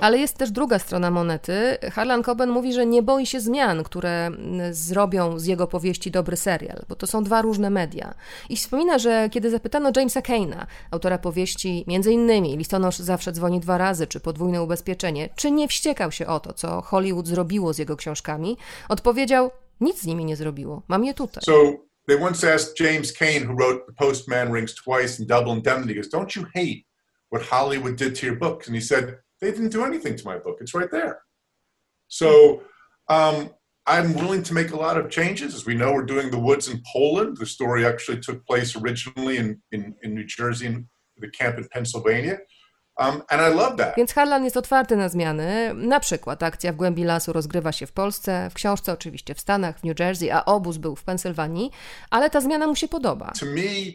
Ale 0.00 0.18
jest 0.18 0.36
też 0.36 0.50
druga 0.50 0.78
strona 0.78 1.10
monety. 1.10 1.78
Harlan 1.92 2.22
Coben 2.22 2.50
mówi, 2.50 2.72
że 2.72 2.86
nie 2.86 3.02
boi 3.02 3.26
się 3.26 3.40
zmian, 3.40 3.84
które 3.84 4.26
mm, 4.26 4.74
zrobią 4.74 5.38
z 5.38 5.46
jego 5.46 5.66
powieści 5.66 6.10
dobry 6.10 6.36
serial, 6.36 6.84
bo 6.88 6.96
to 6.96 7.06
są 7.06 7.24
dwa 7.24 7.42
różne 7.42 7.70
media. 7.70 8.14
I 8.48 8.56
wspomina, 8.56 8.98
że 8.98 9.28
kiedy 9.30 9.50
zapytano 9.50 9.90
Jamesa 9.96 10.20
Kane'a, 10.20 10.66
autora 10.90 11.18
powieści 11.18 11.84
między 11.86 12.12
innymi 12.12 12.56
Listonosz 12.56 12.98
zawsze 12.98 13.32
dzwoni 13.32 13.60
dwa 13.60 13.78
razy, 13.78 14.06
czy 14.06 14.20
Podwójne 14.20 14.62
ubezpieczenie, 14.62 15.28
czy 15.36 15.50
nie 15.50 15.68
wściekał 15.68 16.12
się 16.12 16.26
o 16.26 16.40
to, 16.40 16.52
co 16.52 16.80
Hollywood 16.80 17.26
zrobiło 17.26 17.72
z 17.72 17.78
jego 17.78 17.96
książkami, 17.96 18.56
odpowiedział, 18.88 19.50
nic 19.82 20.00
z 20.00 20.06
nimi 20.06 20.24
nie 20.24 20.36
zrobiło, 20.36 20.82
mam 20.88 21.04
je 21.04 21.14
tutaj. 21.14 21.42
So 21.44 21.76
they 22.08 22.16
once 22.16 22.54
asked 22.54 22.80
James 22.80 23.12
Cain, 23.12 23.46
who 23.46 23.54
wrote 23.54 23.86
The 23.86 23.92
Postman 23.92 24.52
Rings 24.52 24.74
Twice 24.74 25.18
and 25.18 25.28
Double 25.28 25.52
Indemnity, 25.52 25.94
goes, 25.94 26.08
Don't 26.08 26.36
you 26.36 26.46
hate 26.54 26.86
what 27.30 27.42
Hollywood 27.42 27.96
did 27.96 28.14
to 28.14 28.26
your 28.26 28.36
books? 28.36 28.66
And 28.66 28.76
he 28.76 28.82
said, 28.82 29.18
They 29.40 29.50
didn't 29.50 29.72
do 29.72 29.84
anything 29.84 30.16
to 30.16 30.24
my 30.24 30.38
book. 30.38 30.58
It's 30.60 30.74
right 30.74 30.90
there. 30.90 31.22
So 32.08 32.62
um, 33.08 33.50
I'm 33.86 34.14
willing 34.14 34.42
to 34.44 34.54
make 34.54 34.72
a 34.72 34.76
lot 34.76 34.96
of 34.96 35.10
changes. 35.10 35.54
As 35.54 35.66
we 35.66 35.74
know, 35.74 35.92
we're 35.92 36.04
doing 36.04 36.30
The 36.30 36.38
Woods 36.38 36.68
in 36.68 36.82
Poland. 36.92 37.36
The 37.36 37.46
story 37.46 37.86
actually 37.86 38.20
took 38.20 38.46
place 38.46 38.76
originally 38.76 39.38
in, 39.38 39.60
in, 39.72 39.94
in 40.02 40.14
New 40.14 40.24
Jersey, 40.24 40.66
in 40.66 40.88
the 41.16 41.30
camp 41.30 41.58
in 41.58 41.66
Pennsylvania. 41.72 42.38
Um, 43.08 43.22
and 43.28 43.52
I 43.52 43.56
love 43.56 43.76
that. 43.76 43.96
Więc 43.96 44.12
Harlan 44.12 44.44
jest 44.44 44.56
otwarty 44.56 44.96
na 44.96 45.08
zmiany. 45.08 45.74
Na 45.74 46.00
przykład 46.00 46.42
akcja 46.42 46.72
w 46.72 46.76
głębi 46.76 47.04
lasu 47.04 47.32
rozgrywa 47.32 47.72
się 47.72 47.86
w 47.86 47.92
Polsce, 47.92 48.50
w 48.50 48.54
książce 48.54 48.92
oczywiście 48.92 49.34
w 49.34 49.40
Stanach, 49.40 49.78
w 49.78 49.84
New 49.84 50.00
Jersey, 50.00 50.30
a 50.30 50.44
obóz 50.44 50.76
był 50.76 50.96
w 50.96 51.04
Pensylwanii, 51.04 51.70
ale 52.10 52.30
ta 52.30 52.40
zmiana 52.40 52.66
mu 52.66 52.76
się 52.76 52.88
podoba. 52.88 53.32
to 53.40 53.46
me, 53.46 53.92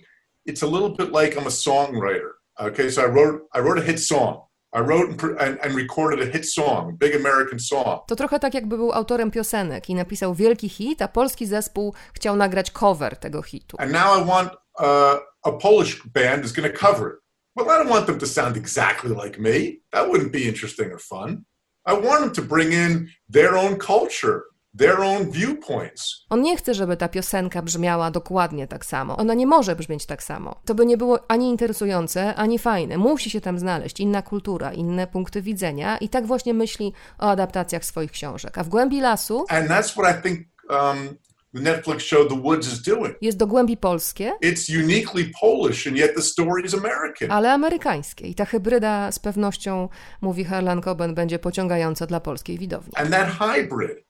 it's 0.50 0.64
a 0.64 0.66
little 0.66 0.90
bit 0.90 1.16
like 1.22 1.40
I'm 1.40 1.48
a 1.48 1.52
songwriter. 1.52 2.30
Okay, 2.56 2.92
so 2.92 3.02
I 3.02 3.12
wrote 3.12 3.40
I 3.56 3.62
wrote 3.62 3.82
a 3.82 3.84
hit 3.84 4.04
song. 4.04 4.48
I 4.74 4.80
wrote 4.80 5.24
and, 5.64 5.76
recorded 5.76 6.30
a 6.30 6.32
hit 6.32 6.54
song, 6.54 6.98
big 6.98 7.16
American 7.16 7.60
song. 7.60 8.00
To 8.08 8.16
trochę 8.16 8.40
tak, 8.40 8.54
jakby 8.54 8.78
był 8.78 8.94
autorem 8.94 9.32
piosenek 9.32 9.90
i 9.90 9.96
napisał 9.96 10.34
wielki 10.34 10.70
hit, 10.70 11.02
a 11.02 11.08
polski 11.08 11.46
zespół 11.46 11.94
chciał 12.14 12.36
nagrać 12.36 12.72
cover 12.72 13.18
tego 13.18 13.42
hitu. 13.42 13.78
And 13.80 13.92
now 13.92 14.22
I 14.22 14.26
want 14.26 14.54
uh, 14.80 15.20
a 15.44 15.52
Polish 15.52 16.02
band 16.06 16.46
is 16.46 16.52
going 16.52 16.74
to 16.74 16.80
cover 16.88 17.08
it. 17.08 17.27
Well, 17.58 17.72
I 17.72 17.84
don't 17.84 17.90
want 17.90 18.06
them 18.06 18.20
to 18.20 18.28
sound 18.28 18.56
exactly 18.56 19.10
like 19.24 19.40
me. 19.40 19.82
That 19.92 20.08
wouldn't 20.10 20.32
be 20.32 20.44
interesting 20.44 20.92
or 20.94 21.00
fun. 21.00 21.44
I 21.86 21.94
want 21.94 22.20
them 22.20 22.32
to 22.32 22.42
bring 22.42 22.72
in 22.72 23.08
their 23.34 23.58
own 23.58 23.78
culture, 23.78 24.42
their 24.78 25.00
own 25.00 25.32
viewpoints. 25.32 26.26
On 26.30 26.42
nie 26.42 26.58
chce, 26.58 26.74
żeby 26.74 26.98
ta 26.98 27.08
piosenka 27.10 27.62
brzmiała 27.62 28.12
dokładnie 28.12 28.68
tak 28.68 28.86
samo. 28.86 29.18
Ona 29.18 29.34
nie 29.34 29.48
może 29.48 29.76
brzmieć 29.76 30.06
tak 30.06 30.24
samo. 30.24 30.62
To 30.66 30.76
by 30.76 30.86
nie 30.86 30.98
było 30.98 31.20
ani 31.28 31.50
interesujące, 31.50 32.36
ani 32.36 32.60
fajne. 32.60 32.98
Musi 32.98 33.30
się 33.30 33.42
tam 33.42 33.60
znaleźć 33.60 34.00
inna 34.00 34.22
kultura, 34.22 34.74
inne 34.74 35.08
punkty 35.08 35.42
widzenia 35.42 35.98
i 35.98 36.10
tak 36.10 36.26
właśnie 36.26 36.54
myśli 36.54 36.94
o 37.20 37.30
adaptacjach 37.30 37.86
swoich 37.86 38.12
książek. 38.12 38.58
A 38.58 38.64
w 38.64 38.70
głębi 38.70 39.02
lasu 39.02 39.46
And 39.50 39.70
that's 39.70 39.92
what 39.92 40.20
I 40.20 40.22
think 40.22 40.48
um, 40.70 41.18
the 41.58 41.64
Netflix 41.72 42.00
show 42.00 42.26
The 42.30 42.36
Woods 42.44 42.74
is 42.74 42.82
doing. 42.82 43.16
jest 43.22 43.38
do 43.38 43.48
głębi 43.48 43.78
polskie, 43.78 44.32
It's 44.44 44.80
uniquely 44.84 45.32
Polish, 45.42 45.88
and 45.88 45.98
yet 45.98 46.16
the 46.16 46.22
story 46.22 46.64
is 46.66 46.74
American. 46.74 47.32
ale 47.32 47.52
amerykańskie. 47.54 48.28
I 48.28 48.36
ta 48.36 48.46
hybryda 48.46 49.12
z 49.12 49.20
pewnością, 49.20 49.90
mówi 50.22 50.44
Harlan 50.44 50.82
Coben, 50.82 51.16
będzie 51.16 51.40
pociągająca 51.40 52.06
dla 52.06 52.20
polskiej 52.20 52.58
widowni. 52.58 52.92
and 52.96 53.10
that 53.12 53.28
hybrid 53.30 54.07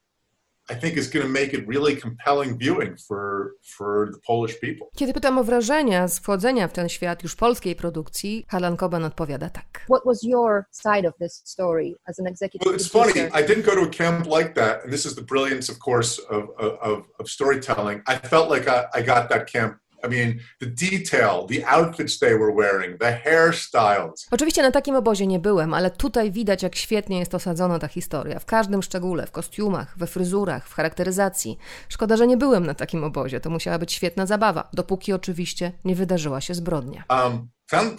i 0.70 0.76
think 0.76 0.98
is 0.98 1.10
going 1.10 1.26
to 1.26 1.32
make 1.32 1.54
it 1.54 1.68
really 1.68 1.96
compelling 1.96 2.58
viewing 2.58 2.96
for 3.08 3.52
for 3.78 4.10
the 4.12 4.20
polish 4.28 4.60
people. 4.60 4.88
Kiedy 4.96 5.14
pytam 5.14 5.38
o 5.38 5.44
wrażenia 5.44 6.08
z 6.08 6.20
wchodzenia 6.20 6.68
w 6.68 6.74
ten 6.74 6.90
świat 6.90 7.24
już 7.24 7.36
polskiej 7.36 7.76
produkcji, 7.76 8.46
Harlan 8.50 8.78
Coben 8.78 9.06
odpowiada 9.06 9.50
tak. 9.50 9.86
What 9.90 10.06
was 10.06 10.24
your 10.24 10.66
side 10.72 11.08
of 11.08 11.14
this 11.20 11.42
story 11.46 11.96
as 12.06 12.20
an 12.20 12.28
executive 12.28 12.66
well 12.66 12.80
it's 12.80 12.92
funny 12.92 13.30
i 13.34 13.44
didn't 13.44 13.66
go 13.66 13.72
to 13.72 13.82
a 13.82 13.90
camp 13.90 14.26
like 14.26 14.54
that 14.54 14.84
and 14.84 14.92
this 14.94 15.06
is 15.06 15.16
the 15.16 15.22
brilliance 15.22 15.72
of 15.72 15.80
course 15.80 16.22
of 16.30 16.44
of, 16.58 17.04
of 17.20 17.30
storytelling. 17.30 18.02
I 18.08 18.16
felt 18.16 18.50
like 18.50 18.68
I, 18.68 18.86
I 18.94 19.02
got 19.02 19.30
that 19.30 19.52
camp 19.52 19.78
i 20.04 20.10
mean 20.10 20.34
the 20.60 20.66
detail 20.66 21.48
the 21.50 21.68
outfits 21.68 22.20
they 22.20 22.38
were 22.40 22.54
wearing 22.56 23.00
the 23.00 23.22
hairstyles 23.26 24.28
Oczywiście 24.32 24.62
na 24.62 24.72
takim 24.72 24.96
obozie 24.96 25.28
nie 25.28 25.40
byłem, 25.40 25.74
ale 25.74 25.92
tutaj 25.92 26.32
widać, 26.32 26.64
jak 26.64 26.76
świetnie 26.76 27.20
jest 27.20 27.36
osadzona 27.36 27.80
ta 27.80 27.88
historia. 27.88 28.40
W 28.40 28.46
każdym 28.46 28.84
szczególe, 28.84 29.28
w 29.28 29.32
kostiumach, 29.32 29.98
we 29.98 30.08
fryzurach, 30.08 30.68
w 30.70 30.74
charakteryzacji. 30.74 31.58
Szkoda, 31.90 32.18
że 32.18 32.28
nie 32.28 32.38
byłem 32.38 32.66
na 32.66 32.74
takim 32.74 33.04
obozie. 33.04 33.40
To 33.40 33.50
musiała 33.50 33.80
być 33.80 33.94
świetna 33.94 34.26
zabawa, 34.26 34.70
dopóki 34.74 35.14
oczywiście 35.14 35.72
nie 35.86 35.96
wydarzyła 35.96 36.42
się 36.42 36.54
zbrodnia. 36.54 37.04
um 37.10 37.50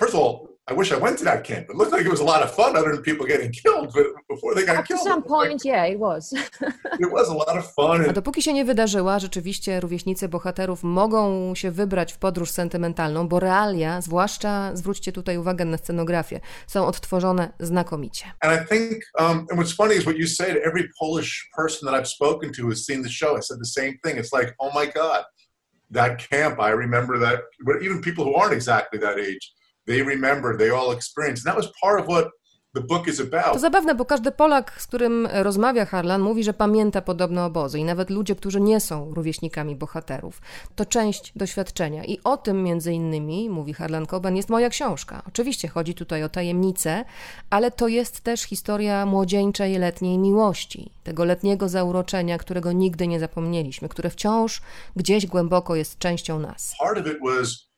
first 0.00 0.14
of 0.14 0.20
all 0.20 0.57
i 0.70 0.74
wish 0.74 0.92
i 0.92 0.96
went 0.96 1.18
to 1.18 1.24
that 1.24 1.44
camp 1.44 1.64
it 1.70 1.76
looked 1.76 1.92
like 1.92 2.04
it 2.06 2.10
was 2.10 2.20
a 2.20 2.24
lot 2.32 2.42
of 2.44 2.50
fun 2.54 2.76
other 2.76 2.90
than 2.92 3.02
people 3.02 3.26
getting 3.26 3.50
killed 3.62 3.88
but 3.94 4.06
before 4.28 4.54
they 4.54 4.64
got 4.66 4.76
Up 4.76 4.86
to 4.86 4.88
killed 4.94 5.02
some 5.08 5.18
it 5.20 5.24
was 5.24 5.30
like- 5.30 5.48
point, 5.48 5.64
yeah, 5.64 5.84
it 5.94 5.98
was. 5.98 6.32
it 7.04 7.10
was 7.12 7.28
a 7.28 7.34
lot 7.34 7.56
of 7.58 7.64
fun 7.74 8.00
A 8.02 8.04
and 8.06 8.12
dopóki 8.14 8.42
się 8.42 8.52
nie 8.52 8.64
wydarzyła, 8.64 9.18
rzeczywiście 9.18 9.80
rówieśnicy 9.80 10.28
bohaterów 10.28 10.82
mogą 10.82 11.54
się 11.54 11.70
wybrać 11.70 12.12
w 12.12 12.18
podróż 12.18 12.50
sentymentalną, 12.50 13.28
bo 13.28 13.40
realia, 13.40 14.00
zwłaszcza 14.00 14.76
zwróćcie 14.76 15.12
tutaj 15.12 15.38
uwagę 15.38 15.64
na 15.64 15.76
scenografię, 15.78 16.40
są 16.66 16.86
odtworzone 16.86 17.52
znakomicie. 17.60 18.24
And 18.40 18.60
I 18.62 18.66
think, 18.68 19.04
um, 19.18 19.46
and 19.50 19.60
what's 19.60 19.76
funny 19.76 19.94
is 19.94 20.02
what 20.02 20.16
you 20.16 20.26
say 20.26 20.54
to 20.54 20.60
every 20.68 20.88
Polish 21.00 21.48
person 21.56 21.88
that 21.92 22.00
I've 22.02 22.08
spoken 22.08 22.52
to 22.52 22.62
who's 22.62 22.84
seen 22.86 23.02
the 23.02 23.10
show. 23.10 23.38
I 23.38 23.42
said 23.42 23.58
the 23.58 23.80
same 23.80 23.92
thing. 24.04 24.18
It's 24.24 24.32
like, 24.40 24.54
oh 24.58 24.70
my 24.80 24.86
God, 24.86 25.24
that 25.90 26.28
camp, 26.30 26.60
I 26.60 26.70
remember 26.70 27.18
that. 27.18 27.38
But 27.66 27.76
even 27.82 28.00
people 28.00 28.24
who 28.24 28.34
aren't 28.34 28.52
exactly 28.54 28.98
that 29.00 29.18
age, 29.18 29.52
they 29.88 30.02
remember, 30.02 30.56
they 30.58 30.70
all 30.70 30.92
experienced. 30.92 31.46
And 31.46 31.56
that 31.56 31.64
was 31.64 31.72
part 31.82 32.00
of 32.00 32.06
what 32.06 32.30
the 32.74 32.80
book 32.80 33.08
is 33.08 33.22
To 33.52 33.58
zabawne, 33.58 33.94
bo 33.94 34.04
każdy 34.04 34.32
Polak, 34.32 34.82
z 34.82 34.86
którym 34.86 35.28
rozmawia 35.32 35.84
Harlan, 35.84 36.20
mówi, 36.20 36.44
że 36.44 36.54
pamięta 36.54 37.02
podobne 37.02 37.44
obozy 37.44 37.78
i 37.78 37.84
nawet 37.84 38.10
ludzie, 38.10 38.36
którzy 38.36 38.60
nie 38.60 38.80
są 38.80 39.14
rówieśnikami 39.14 39.76
bohaterów. 39.76 40.40
To 40.76 40.84
część 40.84 41.32
doświadczenia 41.36 42.04
i 42.04 42.18
o 42.24 42.36
tym 42.36 42.62
między 42.62 42.92
innymi, 42.92 43.50
mówi 43.50 43.74
Harlan 43.74 44.06
Coben, 44.06 44.36
jest 44.36 44.48
moja 44.48 44.70
książka. 44.70 45.22
Oczywiście 45.28 45.68
chodzi 45.68 45.94
tutaj 45.94 46.24
o 46.24 46.28
tajemnicę, 46.28 47.04
ale 47.50 47.70
to 47.70 47.88
jest 47.88 48.20
też 48.20 48.42
historia 48.42 49.06
młodzieńczej 49.06 49.78
letniej 49.78 50.18
miłości, 50.18 50.90
tego 51.04 51.24
letniego 51.24 51.68
zauroczenia, 51.68 52.38
którego 52.38 52.72
nigdy 52.72 53.06
nie 53.06 53.20
zapomnieliśmy, 53.20 53.88
które 53.88 54.10
wciąż 54.10 54.62
gdzieś 54.96 55.26
głęboko 55.26 55.76
jest 55.76 55.98
częścią 55.98 56.38
nas. 56.38 56.74
Part 56.80 56.98
of 56.98 57.06
it 57.06 57.18
was, 57.24 57.68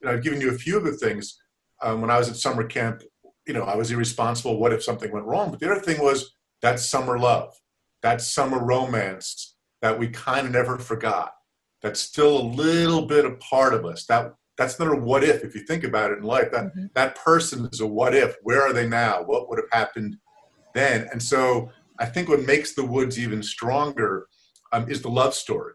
you 0.00 0.08
know, 0.08 0.14
I've 0.14 0.22
given 0.22 0.40
you 0.40 0.50
a 0.50 0.58
few 0.58 0.76
of 0.76 0.84
the 0.84 1.08
things 1.08 1.47
um, 1.82 2.00
when 2.00 2.10
I 2.10 2.18
was 2.18 2.28
at 2.28 2.36
summer 2.36 2.64
camp. 2.64 3.02
You 3.46 3.54
know, 3.54 3.64
I 3.64 3.76
was 3.76 3.90
irresponsible. 3.90 4.58
What 4.58 4.72
if 4.72 4.82
something 4.82 5.10
went 5.10 5.26
wrong? 5.26 5.50
But 5.50 5.60
the 5.60 5.70
other 5.70 5.80
thing 5.80 6.02
was 6.02 6.34
that 6.60 6.80
summer 6.80 7.18
love, 7.18 7.54
that 8.02 8.20
summer 8.20 8.62
romance 8.62 9.56
that 9.80 9.98
we 9.98 10.08
kind 10.08 10.46
of 10.46 10.52
never 10.52 10.78
forgot. 10.78 11.32
That's 11.80 12.00
still 12.00 12.38
a 12.38 12.42
little 12.42 13.06
bit 13.06 13.24
a 13.24 13.36
part 13.36 13.72
of 13.72 13.86
us. 13.86 14.04
That 14.06 14.34
that's 14.58 14.78
not 14.78 14.92
a 14.92 14.96
what 14.96 15.22
if. 15.22 15.44
If 15.44 15.54
you 15.54 15.62
think 15.62 15.84
about 15.84 16.10
it 16.10 16.18
in 16.18 16.24
life, 16.24 16.50
that 16.50 16.72
that 16.94 17.14
person 17.14 17.68
is 17.72 17.80
a 17.80 17.86
what 17.86 18.14
if. 18.14 18.36
Where 18.42 18.62
are 18.62 18.72
they 18.72 18.88
now? 18.88 19.22
What 19.22 19.48
would 19.48 19.58
have 19.58 19.80
happened 19.80 20.16
then. 20.74 21.08
And 21.12 21.22
so 21.22 21.70
I 21.98 22.06
think 22.06 22.28
what 22.28 22.42
makes 22.42 22.74
the 22.74 22.84
Woods 22.84 23.18
even 23.18 23.42
stronger 23.42 24.26
um, 24.72 24.90
is 24.90 25.02
the 25.02 25.08
love 25.08 25.34
story. 25.34 25.74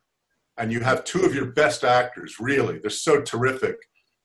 And 0.57 0.71
you 0.71 0.81
have 0.81 1.03
two 1.03 1.23
of 1.23 1.33
your 1.33 1.47
best 1.47 1.83
actors, 1.83 2.39
really. 2.39 2.77
They're 2.77 2.89
so 2.89 3.21
terrific. 3.21 3.77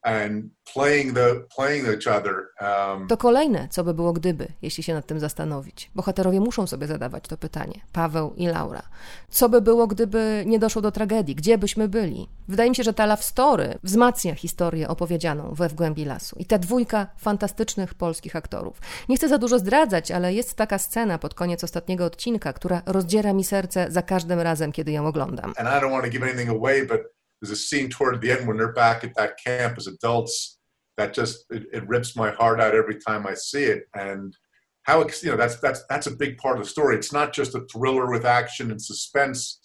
And 0.09 0.45
playing 0.75 1.15
the, 1.15 1.35
playing 1.57 1.87
each 1.89 2.07
other. 2.19 2.35
Um, 2.61 3.09
To 3.09 3.17
kolejne, 3.17 3.69
co 3.71 3.85
by 3.85 3.95
było 3.95 4.13
gdyby, 4.13 4.49
jeśli 4.63 4.83
się 4.83 4.95
nad 4.95 5.07
tym 5.07 5.21
zastanowić. 5.21 5.91
Bohaterowie 5.95 6.41
muszą 6.41 6.67
sobie 6.67 6.87
zadawać 6.87 7.25
to 7.29 7.37
pytanie. 7.37 7.81
Paweł 7.93 8.33
i 8.37 8.47
Laura. 8.47 8.83
Co 9.31 9.49
by 9.49 9.61
było, 9.61 9.87
gdyby 9.87 10.45
nie 10.47 10.59
doszło 10.59 10.83
do 10.83 10.93
tragedii? 10.93 11.35
Gdzie 11.35 11.59
byśmy 11.59 11.89
byli? 11.89 12.29
Wydaje 12.49 12.71
mi 12.71 12.77
się, 12.77 12.83
że 12.83 12.95
ta 12.95 13.07
love 13.07 13.23
story 13.23 13.79
wzmacnia 13.83 14.35
historię 14.35 14.89
opowiedzianą 14.89 15.55
we 15.55 15.69
W 15.69 15.75
głębi 15.75 16.05
lasu. 16.05 16.37
I 16.39 16.45
ta 16.47 16.59
dwójka 16.59 17.07
fantastycznych 17.19 17.95
polskich 17.95 18.37
aktorów. 18.37 18.81
Nie 19.09 19.17
chcę 19.17 19.29
za 19.29 19.39
dużo 19.39 19.59
zdradzać, 19.59 20.11
ale 20.11 20.35
jest 20.35 20.55
taka 20.55 20.79
scena 20.79 21.19
pod 21.19 21.35
koniec 21.35 21.65
ostatniego 21.65 22.05
odcinka, 22.05 22.53
która 22.53 22.83
rozdziera 22.87 23.33
mi 23.33 23.45
serce 23.45 23.87
za 23.91 24.03
każdym 24.03 24.41
razem, 24.41 24.73
kiedy 24.73 24.93
ją 24.93 25.07
oglądam. 25.07 25.53
and 25.57 25.69
I 25.69 25.85
don't 25.87 25.91
want 25.91 26.05
to 26.05 26.11
give 26.11 26.23
anything 26.23 26.51
away, 26.51 26.87
but 26.87 27.01
there's 27.41 27.53
a 27.53 27.57
scene 27.57 27.89
toward 27.89 28.21
the 28.21 28.31
end 28.31 28.47
when 28.47 28.57
they're 28.57 28.73
back 28.73 29.05
at 29.05 29.15
that 29.17 29.39
camp 29.45 29.79
as 29.79 29.87
adults 29.87 30.59
that 30.97 31.15
just 31.15 31.47
it, 31.51 31.65
it 31.73 31.89
rips 31.89 32.17
my 32.17 32.31
heart 32.31 32.61
out 32.61 32.75
every 32.75 32.97
time 32.97 33.27
I 33.27 33.35
see 33.35 33.65
it. 33.65 33.89
And 33.95 34.37
how 34.83 35.07
you 35.23 35.31
know 35.31 35.37
that's 35.37 35.57
that's 35.61 35.85
that's 35.89 36.07
a 36.07 36.17
big 36.17 36.39
part 36.39 36.59
of 36.59 36.65
the 36.65 36.71
story. 36.71 36.97
It's 36.97 37.13
not 37.13 37.37
just 37.37 37.55
a 37.55 37.61
thriller 37.73 38.11
with 38.11 38.25
action 38.25 38.71
and 38.71 38.83
suspense. 38.83 39.61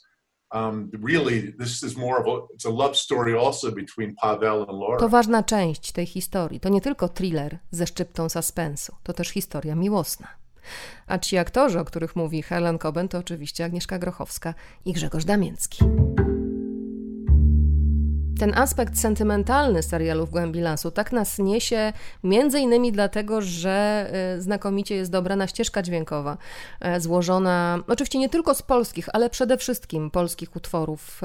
Um, 0.51 0.91
really, 0.93 1.53
this 1.57 1.83
is 1.83 1.97
more 1.97 2.19
of 2.21 2.27
a 2.27 2.36
it's 2.53 2.65
a 2.65 2.69
love 2.69 2.95
story 2.95 3.33
also 3.36 3.71
between 3.71 4.15
Pavel 4.15 4.62
and 4.69 4.79
Laura. 4.79 4.99
To 4.99 5.09
ważna 5.09 5.43
część 5.43 5.91
tej 5.91 6.05
historii. 6.05 6.59
To 6.59 6.69
nie 6.69 6.81
tylko 6.81 7.09
thriller 7.09 7.59
ze 7.71 7.88
szczyptą 7.88 8.29
suspensu, 8.29 8.95
to 9.03 9.13
też 9.13 9.29
historia 9.29 9.75
miłosna. 9.75 10.27
A 11.07 11.19
ci 11.19 11.38
aktorzy, 11.38 11.79
o 11.79 11.86
których 11.86 12.15
mówi 12.15 12.43
Helen 12.43 12.79
Coben, 12.79 13.07
to 13.07 13.17
oczywiście 13.17 13.65
Agnieszka 13.65 13.99
Grochowska 13.99 14.53
i 14.86 14.93
Grzegorz 14.93 15.25
Damięcki. 15.25 15.83
Ten 18.39 18.53
aspekt 18.57 18.99
sentymentalny 18.99 19.83
serialu 19.83 20.25
W 20.25 20.29
głębi 20.29 20.61
lasu 20.61 20.91
tak 20.91 21.11
nas 21.11 21.39
niesie 21.39 21.93
między 22.23 22.59
innymi 22.59 22.91
dlatego, 22.91 23.41
że 23.41 24.07
y, 24.37 24.41
znakomicie 24.41 24.95
jest 24.95 25.11
dobrana 25.11 25.47
ścieżka 25.47 25.81
dźwiękowa, 25.81 26.37
e, 26.79 27.01
złożona 27.01 27.79
oczywiście 27.87 28.19
nie 28.19 28.29
tylko 28.29 28.53
z 28.53 28.61
polskich, 28.61 29.09
ale 29.13 29.29
przede 29.29 29.57
wszystkim 29.57 30.11
polskich 30.11 30.55
utworów 30.55 31.21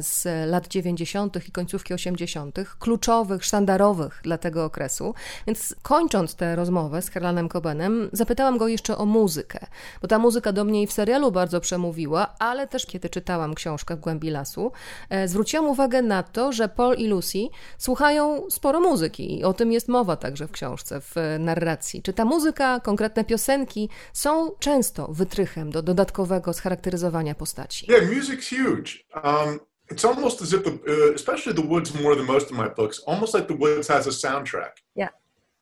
z 0.00 0.26
lat 0.50 0.68
90. 0.68 1.48
i 1.48 1.52
końcówki 1.52 1.94
80., 1.94 2.76
kluczowych, 2.78 3.44
sztandarowych 3.44 4.20
dla 4.22 4.38
tego 4.38 4.64
okresu. 4.64 5.14
Więc 5.46 5.74
kończąc 5.82 6.34
tę 6.34 6.56
rozmowę 6.56 7.02
z 7.02 7.08
Herlanem 7.08 7.48
Cobenem, 7.48 8.10
zapytałam 8.12 8.58
go 8.58 8.68
jeszcze 8.68 8.98
o 8.98 9.06
muzykę, 9.06 9.66
bo 10.02 10.08
ta 10.08 10.18
muzyka 10.18 10.52
do 10.52 10.64
mnie 10.64 10.82
i 10.82 10.86
w 10.86 10.92
serialu 10.92 11.32
bardzo 11.32 11.60
przemówiła, 11.60 12.34
ale 12.38 12.68
też 12.68 12.86
kiedy 12.86 13.08
czytałam 13.08 13.54
książkę 13.54 13.96
W 13.96 14.00
głębi 14.00 14.30
lasu, 14.30 14.72
e, 15.10 15.28
zwróciłam 15.28 15.68
uwagę 15.68 16.02
na 16.02 16.22
to, 16.22 16.41
że 16.50 16.68
Paul 16.68 16.96
i 16.96 17.06
Lucy 17.06 17.48
słuchają 17.78 18.50
sporo 18.50 18.80
muzyki 18.80 19.38
i 19.38 19.44
o 19.44 19.52
tym 19.52 19.72
jest 19.72 19.88
mowa 19.88 20.16
także 20.16 20.48
w 20.48 20.52
książce, 20.52 21.00
w 21.00 21.16
e, 21.16 21.38
narracji. 21.38 22.02
Czy 22.02 22.12
ta 22.12 22.24
muzyka, 22.24 22.80
konkretne 22.80 23.24
piosenki 23.24 23.88
są 24.12 24.50
często 24.58 25.08
wytrychem 25.08 25.70
do 25.70 25.82
dodatkowego 25.82 26.52
scharakteryzowania 26.52 27.34
postaci? 27.34 27.92
Yeah, 27.92 28.04
music's 28.10 28.48
huge. 28.48 29.04
Um, 29.24 29.60
it's 29.90 30.04
almost 30.04 30.42
as 30.42 30.52
if, 30.52 30.62
the, 30.62 30.70
uh, 30.70 31.14
especially 31.14 31.54
the 31.54 31.68
Woods 31.68 31.94
more 32.02 32.16
than 32.16 32.26
most 32.26 32.50
of 32.50 32.58
my 32.58 32.68
books, 32.68 33.02
almost 33.06 33.34
like 33.34 33.46
the 33.46 33.58
Woods 33.58 33.88
has 33.88 34.06
a 34.06 34.10
soundtrack. 34.10 34.72
Yeah. 34.96 35.10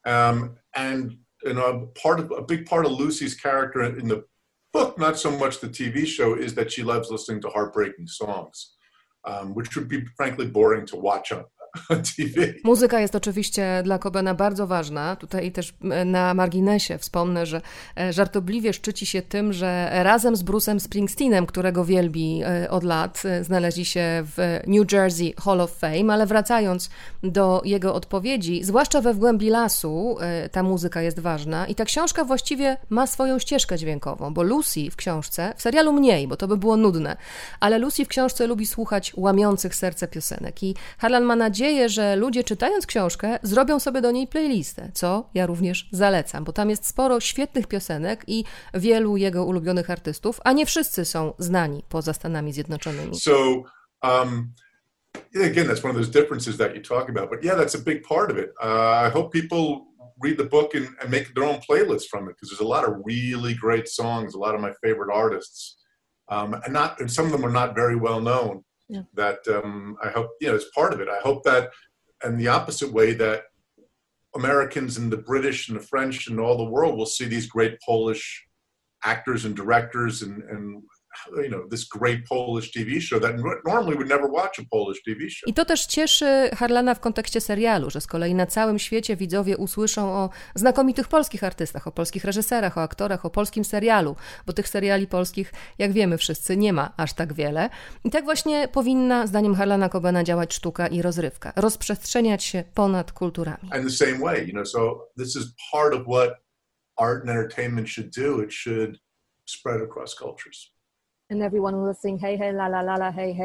Um, 0.07 0.57
and 0.75 1.19
you 1.45 1.55
know, 1.55 1.91
part 2.03 2.21
of 2.21 2.31
a 2.37 2.43
big 2.43 2.67
part 2.67 2.87
of 2.87 2.93
Lucy's 2.93 3.35
character 3.35 3.83
in 3.83 4.09
the 4.09 4.25
book, 4.73 4.99
not 4.99 5.19
so 5.19 5.31
much 5.31 5.61
the 5.61 5.69
TV 5.69 6.07
show, 6.07 6.35
is 6.35 6.55
that 6.55 6.71
she 6.73 6.83
loves 6.83 7.11
listening 7.11 7.41
to 7.43 7.49
heartbreaking 7.49 8.07
songs, 8.07 8.77
um, 9.25 9.55
which 9.55 9.77
would 9.77 9.89
be 9.89 10.05
frankly 10.17 10.47
boring 10.47 10.87
to 10.87 10.97
watch 10.97 11.33
on. 11.33 11.45
Muzyka 12.65 13.01
jest 13.01 13.15
oczywiście 13.15 13.81
dla 13.85 13.99
Cobena 13.99 14.35
bardzo 14.35 14.67
ważna. 14.67 15.17
Tutaj 15.17 15.53
też 15.53 15.75
e, 15.91 16.05
na 16.05 16.35
marginesie 16.35 16.99
wspomnę, 16.99 17.47
że 17.47 17.61
e, 17.99 18.13
żartobliwie 18.13 18.73
szczyci 18.73 19.07
się 19.07 19.23
tym, 19.23 19.53
że 19.53 19.91
razem 19.93 20.37
z 20.37 20.45
Bruce'em 20.45 20.81
Springsteenem, 20.81 21.47
którego 21.47 21.85
wielbi 21.85 22.43
e, 22.45 22.71
od 22.71 22.85
lat, 22.85 23.23
znaleźli 23.43 23.85
się 23.85 24.23
w 24.25 24.61
New 24.67 24.93
Jersey 24.93 25.35
Hall 25.45 25.61
of 25.61 25.73
Fame, 25.73 26.13
ale 26.13 26.27
wracając 26.27 26.91
do 27.23 27.63
jego 27.65 27.95
odpowiedzi, 27.95 28.65
zwłaszcza 28.65 29.01
we 29.01 29.15
głębi 29.15 29.51
lasu 29.51 30.17
ta 30.53 30.63
muzyka 30.63 31.03
jest 31.03 31.21
ważna 31.21 31.67
i 31.67 31.75
ta 31.75 31.85
książka 31.85 32.25
właściwie 32.25 32.77
ma 32.91 33.07
swoją 33.07 33.39
ścieżkę 33.39 33.79
dźwiękową, 33.79 34.35
bo 34.35 34.43
Lucy 34.43 34.91
w 34.91 34.97
książce, 34.97 35.55
w 35.57 35.63
serialu 35.63 35.93
mniej, 35.93 36.29
bo 36.29 36.37
to 36.37 36.49
by 36.49 36.57
było 36.57 36.77
nudne, 36.77 37.17
ale 37.61 37.79
Lucy 37.79 38.05
w 38.05 38.09
książce 38.09 38.47
lubi 38.47 38.67
słuchać 38.67 39.13
łamiących 39.17 39.75
serce 39.75 40.09
piosenek 40.09 40.63
i 40.63 40.75
Harlan 40.99 41.25
ma 41.25 41.37
nadzieję, 41.37 41.60
że 41.87 42.17
ludzie 42.17 42.45
czytając 42.45 42.87
książkę 42.87 43.39
zrobią 43.43 43.81
sobie 43.81 44.01
do 44.01 44.11
niej 44.11 44.27
playlistę, 44.27 44.91
co 44.95 45.31
ja 45.35 45.47
również 45.47 45.89
zalecam, 45.93 46.45
bo 46.45 46.53
tam 46.53 46.71
jest 46.71 46.87
sporo 46.87 47.21
świetnych 47.21 47.67
piosenek 47.67 48.25
i 48.27 48.45
wielu 48.75 49.17
jego 49.17 49.45
ulubionych 49.45 49.91
artystów, 49.91 50.41
a 50.45 50.53
nie 50.53 50.67
wszyscy 50.67 51.05
są 51.05 51.35
znani 51.39 51.83
poza 51.89 52.13
Stanami 52.13 52.53
Zjednoczonymi. 52.53 53.21
So 53.21 53.63
um, 54.03 54.53
again, 55.35 55.67
that's 55.67 55.85
one 55.85 55.91
of 55.91 55.97
those 55.97 56.11
differences 56.11 56.57
that 56.57 56.75
you 56.75 56.83
talk 56.83 57.09
about. 57.09 57.31
But 57.31 57.45
yeah, 57.45 57.59
that's 57.59 57.75
a 57.75 57.85
big 57.85 58.03
part 58.09 58.31
of 58.31 58.39
it. 58.39 58.51
Uh, 58.63 59.07
I 59.07 59.11
hope 59.11 59.33
people 59.33 59.91
read 60.21 60.37
the 60.37 60.45
book 60.45 60.75
and, 60.75 60.89
and 61.01 61.11
make 61.11 61.35
their 61.35 61.45
own 61.45 61.61
playlists 61.71 62.09
from 62.11 62.29
it 62.29 62.37
because 62.37 62.51
there's 62.51 62.61
a 62.61 62.69
lot 62.69 62.85
of 62.85 62.95
really 63.05 63.55
great 63.55 63.89
songs, 63.89 64.35
a 64.35 64.39
lot 64.39 64.55
of 64.55 64.61
my 64.61 64.73
favorite 64.83 65.13
artists, 65.13 65.77
um, 66.29 66.55
and 66.55 66.73
not 66.73 67.01
and 67.01 67.11
some 67.11 67.27
of 67.27 67.33
them 67.33 67.45
are 67.45 67.53
not 67.53 67.75
very 67.75 67.97
well 67.97 68.21
known. 68.21 68.65
Yeah. 68.91 69.03
That 69.15 69.39
um, 69.49 69.97
I 70.03 70.09
hope 70.09 70.31
you 70.41 70.49
know 70.49 70.57
is 70.57 70.67
part 70.75 70.93
of 70.93 71.01
it. 71.01 71.09
I 71.09 71.21
hope 71.21 71.45
that, 71.45 71.71
and 72.25 72.39
the 72.41 72.49
opposite 72.49 72.93
way 72.93 73.15
that 73.15 73.45
Americans 74.35 74.97
and 74.97 75.13
the 75.13 75.17
British 75.17 75.69
and 75.69 75.79
the 75.79 75.87
French 75.87 76.27
and 76.27 76.41
all 76.41 76.57
the 76.57 76.71
world 76.71 76.97
will 76.99 77.07
see 77.07 77.27
these 77.27 77.47
great 77.47 77.81
Polish 77.81 78.45
actors 79.05 79.45
and 79.45 79.57
directors 79.57 80.23
and, 80.23 80.43
and 80.43 80.83
you 81.37 81.49
know 81.49 81.69
this 81.71 81.85
great 81.85 82.29
Polish 82.29 82.73
TV 82.73 83.01
show 83.01 83.21
that 83.21 83.35
normally 83.65 83.97
would 83.97 84.09
never 84.09 84.31
watch 84.31 84.59
a 84.59 84.63
Polish 84.71 85.03
TV 85.03 85.31
show. 85.31 85.49
I 85.49 85.55
to 85.55 85.65
też 85.65 85.87
cieszy 85.87 86.51
Harlana 86.57 86.95
w 86.95 87.01
kontekście 87.01 87.41
serialu, 87.41 87.91
że 87.91 88.01
z 88.01 88.07
kolei 88.07 88.35
na 88.35 88.47
całym 88.47 88.79
świecie 88.79 89.17
widzowie 89.17 89.57
usłyszą 89.57 90.13
o 90.13 90.31
znakomitych 90.55 91.09
polskich 91.09 91.45
artystach, 91.45 91.87
o 91.87 91.93
polskich 91.93 92.25
reżyserach, 92.25 92.79
o 92.79 92.83
aktorach, 92.83 93.27
o 93.27 93.31
polskim 93.31 93.65
serialu, 93.65 94.17
bo 94.47 94.53
tych 94.53 94.69
seriali 94.69 95.07
polskich, 95.07 95.53
jak 95.79 95.93
wiemy 95.93 96.19
wszyscy, 96.19 96.57
nie 96.57 96.73
ma 96.73 96.93
aż 96.97 97.13
tak 97.13 97.33
wiele. 97.33 97.71
I 98.05 98.11
tak 98.11 98.25
właśnie 98.25 98.69
powinna, 98.69 99.27
zdaniem 99.27 99.55
Harlana 99.55 99.89
Cobena, 99.89 100.25
działać 100.25 100.55
sztuka 100.55 100.87
i 100.87 101.03
rozrywka, 101.03 101.53
rozprzestrzeniać 101.57 102.45
się 102.45 102.65
ponad 102.75 103.13
kulturami. 103.13 103.71
And 103.73 103.85
the 103.85 103.91
same 103.91 104.19
way, 104.19 104.47
you 104.47 104.53
know, 104.53 104.69
so 104.69 105.09
this 105.19 105.37
is 105.37 105.45
part 105.73 105.95
of 105.95 106.01
what 106.03 106.31
art 106.97 107.21
and 107.21 107.31
entertainment 107.31 107.89
should 107.89 108.11
do. 108.17 108.43
It 108.43 108.53
should 108.53 108.99
spread 109.47 109.83
across 109.83 110.15
cultures. 110.15 110.80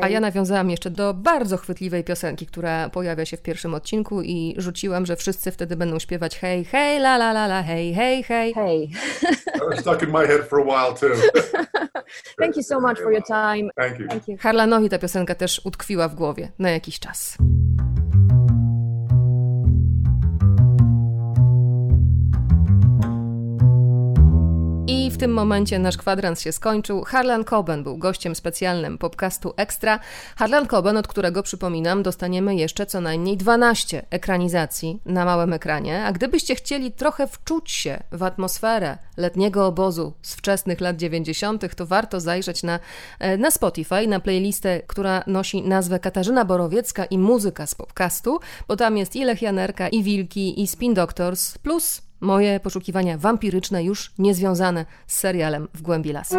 A 0.02 0.10
ja 0.10 0.19
nawiązałam 0.19 0.69
jeszcze 0.69 0.89
do 0.89 1.13
bardzo 1.13 1.58
chwytliwej 1.58 2.04
piosenki, 2.04 2.45
która 2.45 2.89
pojawia 2.89 3.26
się 3.26 3.38
w 3.38 3.41
pierwszym 3.41 3.74
odcinku 3.74 4.21
i 4.21 4.56
rzuciłam, 4.58 5.06
że 5.06 5.15
wszyscy 5.15 5.52
wtedy 5.52 5.76
będą 5.76 6.00
śpiewać 6.00 6.39
hej, 6.39 6.65
hej, 6.65 6.98
la 6.98 7.15
la 7.15 7.32
la 7.32 7.45
la, 7.45 7.63
hej, 7.63 7.93
hej, 7.93 8.24
hej. 8.24 8.54
Hey. 8.54 8.89
That 9.45 9.69
was 9.69 9.80
stuck 9.80 10.04
in 10.04 10.10
my 10.10 10.28
head 10.28 10.41
for 10.50 10.60
a 10.60 10.63
while 10.63 10.95
too. 10.95 11.15
Thank 12.39 12.58
you 12.58 12.63
so 12.63 12.80
much 12.80 12.98
for 12.98 13.12
your 13.12 13.24
time. 13.24 13.69
Thank 13.76 14.00
you. 14.00 14.08
Thank 14.08 14.28
you. 14.28 14.38
Harlanowi 14.39 14.89
ta 14.89 15.00
piosenka 15.00 15.36
też 15.36 15.62
utkwiła 15.63 16.08
w 16.08 16.15
głowie 16.15 16.52
na 16.60 16.71
jakiś 16.71 17.00
czas. 17.00 17.38
I 24.88 25.12
w 25.12 25.17
tym 25.17 25.34
momencie 25.34 25.80
nasz 25.80 25.98
kwadrans 25.98 26.41
się 26.41 26.52
skończył. 26.52 27.04
Harlan 27.04 27.43
Coben 27.45 27.84
był 27.84 27.98
gościem 27.98 28.36
specjalnym 28.36 28.98
podcastu 28.98 29.54
Extra. 29.58 30.00
Harlan 30.36 30.67
Coben, 30.67 30.98
od 30.98 31.08
którego 31.08 31.43
przypominam, 31.43 32.04
dostaniemy 32.04 32.56
jeszcze 32.56 32.86
co 32.86 33.02
najmniej 33.02 33.38
12 33.38 34.06
ekranizacji 34.10 35.00
na 35.06 35.26
małym 35.26 35.54
ekranie. 35.54 36.06
A 36.06 36.12
gdybyście 36.12 36.56
chcieli 36.56 36.91
trochę 36.91 37.28
wczuć 37.28 37.71
się 37.71 38.04
w 38.12 38.24
atmosferę 38.24 38.98
letniego 39.17 39.67
obozu 39.67 40.13
z 40.21 40.36
wczesnych 40.36 40.82
lat 40.82 40.98
90., 40.98 41.76
to 41.76 41.86
warto 41.86 42.19
zajrzeć 42.19 42.63
na, 42.63 42.80
e, 43.19 43.38
na 43.38 43.52
Spotify, 43.52 44.08
na 44.08 44.19
playlistę, 44.19 44.82
która 44.88 45.24
nosi 45.28 45.62
nazwę 45.62 46.00
Katarzyna 46.00 46.45
Borowiecka 46.45 47.06
i 47.06 47.17
muzyka 47.17 47.67
z 47.67 47.76
podcastu, 47.76 48.39
bo 48.67 48.76
tam 48.76 48.98
jest 48.98 49.15
i 49.15 49.26
Lech 49.26 49.41
Janerka, 49.41 49.88
i 49.88 50.04
Wilki, 50.04 50.62
i 50.62 50.67
Spin 50.67 50.93
Doctors, 50.93 51.58
plus 51.58 52.06
moje 52.26 52.60
poszukiwania 52.60 53.18
wampiryczne 53.18 53.84
już 53.84 54.12
niezwiązane 54.20 54.86
z 55.08 55.18
serialem 55.18 55.68
W 55.74 55.82
głębi 55.82 56.12
lasu. 56.12 56.36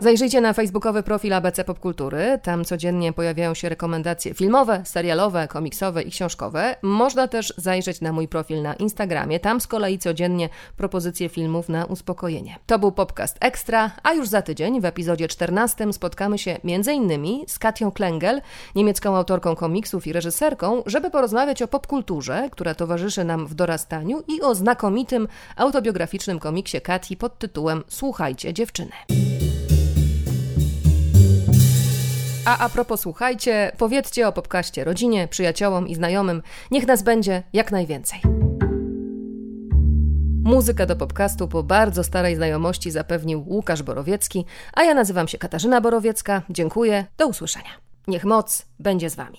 Zajrzyjcie 0.00 0.40
na 0.40 0.52
facebookowy 0.52 1.02
profil 1.02 1.32
ABC 1.32 1.64
Popkultury, 1.64 2.38
tam 2.42 2.64
codziennie 2.64 3.12
pojawiają 3.12 3.54
się 3.54 3.68
rekomendacje 3.68 4.34
filmowe, 4.34 4.82
serialowe, 4.84 5.48
komiksowe 5.48 6.02
i 6.02 6.10
książkowe. 6.10 6.76
Można 6.82 7.28
też 7.28 7.54
zajrzeć 7.56 8.00
na 8.00 8.12
mój 8.12 8.28
profil 8.28 8.62
na 8.62 8.74
Instagramie, 8.74 9.40
tam 9.40 9.60
z 9.60 9.66
kolei 9.66 9.98
codziennie 9.98 10.48
propozycje 10.76 11.28
filmów 11.28 11.68
na 11.68 11.84
uspokojenie. 11.84 12.56
To 12.66 12.78
był 12.78 12.92
Podcast 12.92 13.36
Extra, 13.40 13.90
a 14.02 14.12
już 14.12 14.28
za 14.28 14.42
tydzień 14.42 14.80
w 14.80 14.84
epizodzie 14.84 15.28
14 15.28 15.92
spotkamy 15.92 16.38
się 16.38 16.56
m.in. 16.64 17.44
z 17.46 17.58
Katią 17.58 17.92
Klengel, 17.92 18.40
niemiecką 18.74 19.16
autorką 19.16 19.56
komiksów 19.56 20.06
i 20.06 20.12
reżyserką, 20.12 20.82
żeby 20.86 21.10
porozmawiać 21.10 21.62
o 21.62 21.68
popkulturze, 21.68 22.48
która 22.52 22.74
towarzyszy 22.74 23.24
nam 23.24 23.46
w 23.46 23.54
dorastaniu 23.54 24.22
i 24.28 24.40
o 24.40 24.54
znakomitym 24.54 25.23
nowym 25.24 25.28
autobiograficznym 25.56 26.38
komiksie 26.38 26.80
Kati 26.80 27.16
pod 27.16 27.38
tytułem 27.38 27.84
Słuchajcie 27.88 28.54
dziewczyny. 28.54 28.92
A 32.46 32.58
a 32.58 32.68
propos, 32.68 33.00
słuchajcie, 33.00 33.72
powiedzcie 33.78 34.28
o 34.28 34.32
popkaście 34.32 34.84
rodzinie, 34.84 35.28
przyjaciołom 35.28 35.88
i 35.88 35.94
znajomym. 35.94 36.42
Niech 36.70 36.86
nas 36.86 37.02
będzie 37.02 37.42
jak 37.52 37.72
najwięcej. 37.72 38.20
Muzykę 40.44 40.86
do 40.86 40.96
podcastu 40.96 41.48
po 41.48 41.62
bardzo 41.62 42.04
starej 42.04 42.36
znajomości 42.36 42.90
zapewnił 42.90 43.44
Łukasz 43.46 43.82
Borowiecki, 43.82 44.44
a 44.72 44.82
ja 44.82 44.94
nazywam 44.94 45.28
się 45.28 45.38
Katarzyna 45.38 45.80
Borowiecka. 45.80 46.42
Dziękuję, 46.50 47.06
do 47.18 47.26
usłyszenia. 47.26 47.70
Niech 48.06 48.24
moc 48.24 48.66
będzie 48.78 49.10
z 49.10 49.14
Wami. 49.14 49.36